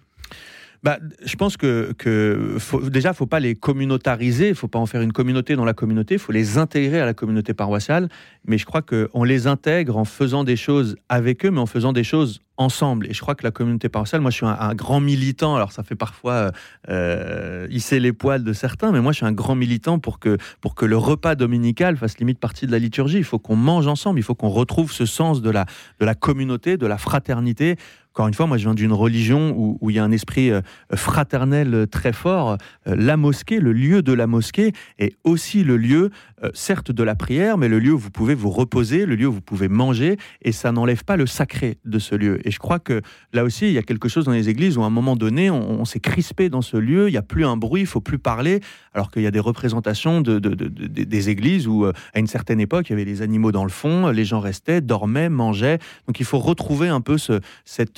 Bah, 0.82 0.98
je 1.24 1.34
pense 1.36 1.56
que, 1.56 1.92
que 1.98 2.58
déjà, 2.90 3.08
il 3.08 3.12
ne 3.12 3.16
faut 3.16 3.26
pas 3.26 3.40
les 3.40 3.54
communautariser, 3.54 4.46
il 4.46 4.50
ne 4.50 4.54
faut 4.54 4.68
pas 4.68 4.78
en 4.78 4.86
faire 4.86 5.00
une 5.00 5.12
communauté 5.12 5.56
dans 5.56 5.64
la 5.64 5.74
communauté, 5.74 6.14
il 6.14 6.20
faut 6.20 6.32
les 6.32 6.58
intégrer 6.58 7.00
à 7.00 7.06
la 7.06 7.14
communauté 7.14 7.54
paroissiale. 7.54 8.08
Mais 8.46 8.58
je 8.58 8.66
crois 8.66 8.82
qu'on 8.82 9.24
les 9.24 9.46
intègre 9.46 9.96
en 9.96 10.04
faisant 10.04 10.44
des 10.44 10.56
choses 10.56 10.96
avec 11.08 11.44
eux, 11.44 11.50
mais 11.50 11.60
en 11.60 11.66
faisant 11.66 11.92
des 11.92 12.04
choses 12.04 12.40
ensemble. 12.56 13.06
Et 13.08 13.12
je 13.12 13.20
crois 13.20 13.34
que 13.34 13.44
la 13.44 13.50
communauté 13.50 13.88
paroissiale, 13.88 14.20
moi 14.20 14.30
je 14.30 14.36
suis 14.36 14.46
un, 14.46 14.74
grand 14.74 15.00
militant, 15.00 15.56
alors 15.56 15.72
ça 15.72 15.82
fait 15.82 15.94
parfois 15.94 16.32
euh, 16.32 16.50
euh, 16.88 17.66
hisser 17.70 18.00
les 18.00 18.12
poils 18.12 18.44
de 18.44 18.52
certains, 18.52 18.92
mais 18.92 19.00
moi 19.00 19.12
je 19.12 19.18
suis 19.18 19.26
un 19.26 19.32
grand 19.32 19.54
militant 19.54 19.98
pour 19.98 20.18
que, 20.18 20.38
pour 20.60 20.74
que 20.74 20.86
le 20.86 20.96
repas 20.96 21.34
dominical 21.34 21.96
fasse 21.96 22.18
limite 22.18 22.38
partie 22.38 22.66
de 22.66 22.72
la 22.72 22.78
liturgie. 22.78 23.18
Il 23.18 23.24
faut 23.24 23.38
qu'on 23.38 23.56
mange 23.56 23.86
ensemble, 23.86 24.18
il 24.18 24.22
faut 24.22 24.34
qu'on 24.34 24.48
retrouve 24.48 24.92
ce 24.92 25.06
sens 25.06 25.42
de 25.42 25.50
la, 25.50 25.66
de 26.00 26.06
la 26.06 26.14
communauté, 26.14 26.76
de 26.76 26.86
la 26.86 26.98
fraternité 26.98 27.76
encore 28.12 28.28
une 28.28 28.34
fois, 28.34 28.46
moi 28.46 28.56
je 28.56 28.62
viens 28.62 28.72
d'une 28.72 28.94
religion 28.94 29.52
où, 29.54 29.90
il 29.90 29.96
y 29.96 29.98
a 29.98 30.04
un 30.04 30.10
esprit 30.10 30.50
euh, 30.50 30.62
fraternel 30.94 31.86
très 31.90 32.14
fort. 32.14 32.56
La 32.86 33.18
mosquée, 33.18 33.60
le 33.60 33.74
lieu 33.74 34.00
de 34.00 34.14
la 34.14 34.26
mosquée, 34.26 34.72
est 34.98 35.14
aussi 35.24 35.64
le 35.64 35.76
lieu, 35.76 36.08
certes 36.54 36.90
de 36.90 37.02
la 37.02 37.14
prière, 37.14 37.58
mais 37.58 37.68
le 37.68 37.78
lieu 37.78 37.92
où 37.92 37.98
vous 37.98 38.10
pouvez 38.10 38.34
vous 38.36 38.50
reposer, 38.50 39.06
le 39.06 39.16
lieu 39.16 39.26
où 39.26 39.32
vous 39.32 39.40
pouvez 39.40 39.68
manger, 39.68 40.16
et 40.42 40.52
ça 40.52 40.72
n'enlève 40.72 41.04
pas 41.04 41.16
le 41.16 41.26
sacré 41.26 41.78
de 41.84 41.98
ce 41.98 42.14
lieu. 42.14 42.46
Et 42.46 42.50
je 42.50 42.58
crois 42.58 42.78
que 42.78 43.02
là 43.32 43.44
aussi, 43.44 43.66
il 43.66 43.72
y 43.72 43.78
a 43.78 43.82
quelque 43.82 44.08
chose 44.08 44.24
dans 44.24 44.32
les 44.32 44.48
églises 44.48 44.76
où 44.78 44.82
à 44.82 44.86
un 44.86 44.90
moment 44.90 45.16
donné, 45.16 45.50
on, 45.50 45.84
s'est 45.84 46.00
crispé 46.00 46.48
dans 46.48 46.62
ce 46.62 46.76
lieu, 46.76 47.08
il 47.08 47.12
n'y 47.12 47.16
a 47.16 47.22
plus 47.22 47.44
un 47.44 47.56
bruit, 47.56 47.82
il 47.82 47.86
faut 47.86 48.00
plus 48.00 48.18
parler, 48.18 48.60
alors 48.92 49.10
qu'il 49.10 49.22
y 49.22 49.26
a 49.26 49.30
des 49.30 49.40
représentations 49.40 50.20
de, 50.20 50.38
des 50.38 51.28
églises 51.28 51.68
où, 51.68 51.86
à 51.86 52.18
une 52.18 52.26
certaine 52.26 52.60
époque, 52.60 52.88
il 52.88 52.92
y 52.92 52.94
avait 52.94 53.04
les 53.04 53.22
animaux 53.22 53.52
dans 53.52 53.64
le 53.64 53.70
fond, 53.70 54.08
les 54.10 54.24
gens 54.24 54.40
restaient, 54.40 54.80
dormaient, 54.80 55.28
mangeaient. 55.28 55.78
Donc 56.06 56.20
il 56.20 56.26
faut 56.26 56.38
retrouver 56.38 56.88
un 56.88 57.00
peu 57.00 57.16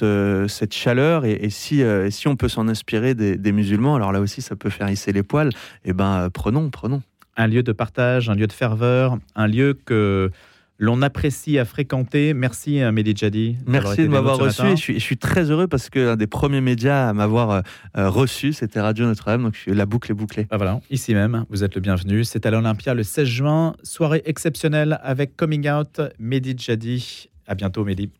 euh, 0.03 0.49
cette 0.49 0.75
chaleur 0.75 1.25
et, 1.25 1.51
si, 1.51 1.83
euh, 1.83 2.11
on 2.27 2.37
peut 2.37 2.49
s'en 2.49 2.69
inspirer 2.69 3.15
des, 3.15 3.53
musulmans, 3.53 3.97
alors 3.97 4.13
là 4.13 4.21
aussi 4.21 4.43
ça 4.43 4.57
peut 4.57 4.71
faire 4.71 4.91
hisser 4.91 5.13
les 5.13 5.23
poils, 5.23 5.49
et 5.85 5.91
eh 5.91 5.93
ben 5.93 6.25
euh, 6.25 6.31
prenons, 6.31 6.69
prenons. 6.71 7.03
Un 7.39 7.47
lieu 7.47 7.63
de 7.63 7.73
partage, 7.73 8.29
un 8.29 8.35
lieu 8.35 8.47
de 8.47 8.53
ferveur, 8.53 9.17
un 9.35 9.47
lieu 9.47 9.79
que 9.87 10.31
l'on 10.79 11.01
apprécie 11.03 11.59
à 11.59 11.65
fréquenter. 11.65 12.35
Merci 12.35 12.81
Mehdi 12.93 13.15
Jadi. 13.17 13.57
Merci 13.67 14.03
de 14.03 14.09
m'avoir 14.09 14.37
reçu. 14.37 14.63
Je 14.71 14.75
suis, 14.75 14.95
je 14.95 15.05
suis, 15.05 15.17
très 15.17 15.51
heureux 15.51 15.67
parce 15.67 15.89
qu'un 15.89 16.17
des 16.17 16.27
premiers 16.27 16.61
médias 16.61 17.09
à 17.09 17.13
m'avoir 17.13 17.63
reçu, 17.95 18.53
c'était 18.53 18.81
Radio 18.81 19.07
Notre-Dame. 19.07 19.45
Donc 19.45 19.55
la 19.67 19.87
boucle 19.87 20.11
est 20.11 20.15
bouclée. 20.15 20.47
Ah, 20.51 20.57
voilà, 20.57 20.81
ici 20.91 21.15
même, 21.15 21.47
vous 21.49 21.65
êtes 21.65 21.75
le 21.75 21.81
bienvenu. 21.81 22.25
C'est 22.25 22.45
à 22.45 22.51
l'Olympia 22.51 22.93
le 22.93 23.03
16 23.05 23.27
juin. 23.27 23.75
Soirée 23.83 24.23
exceptionnelle 24.25 25.01
avec 25.03 25.37
Coming 25.37 25.71
Out, 25.71 26.01
Mehdi 26.19 26.55
Jadi. 26.59 27.31
À 27.47 27.55
bientôt 27.55 27.85
Mehdi. 27.85 28.11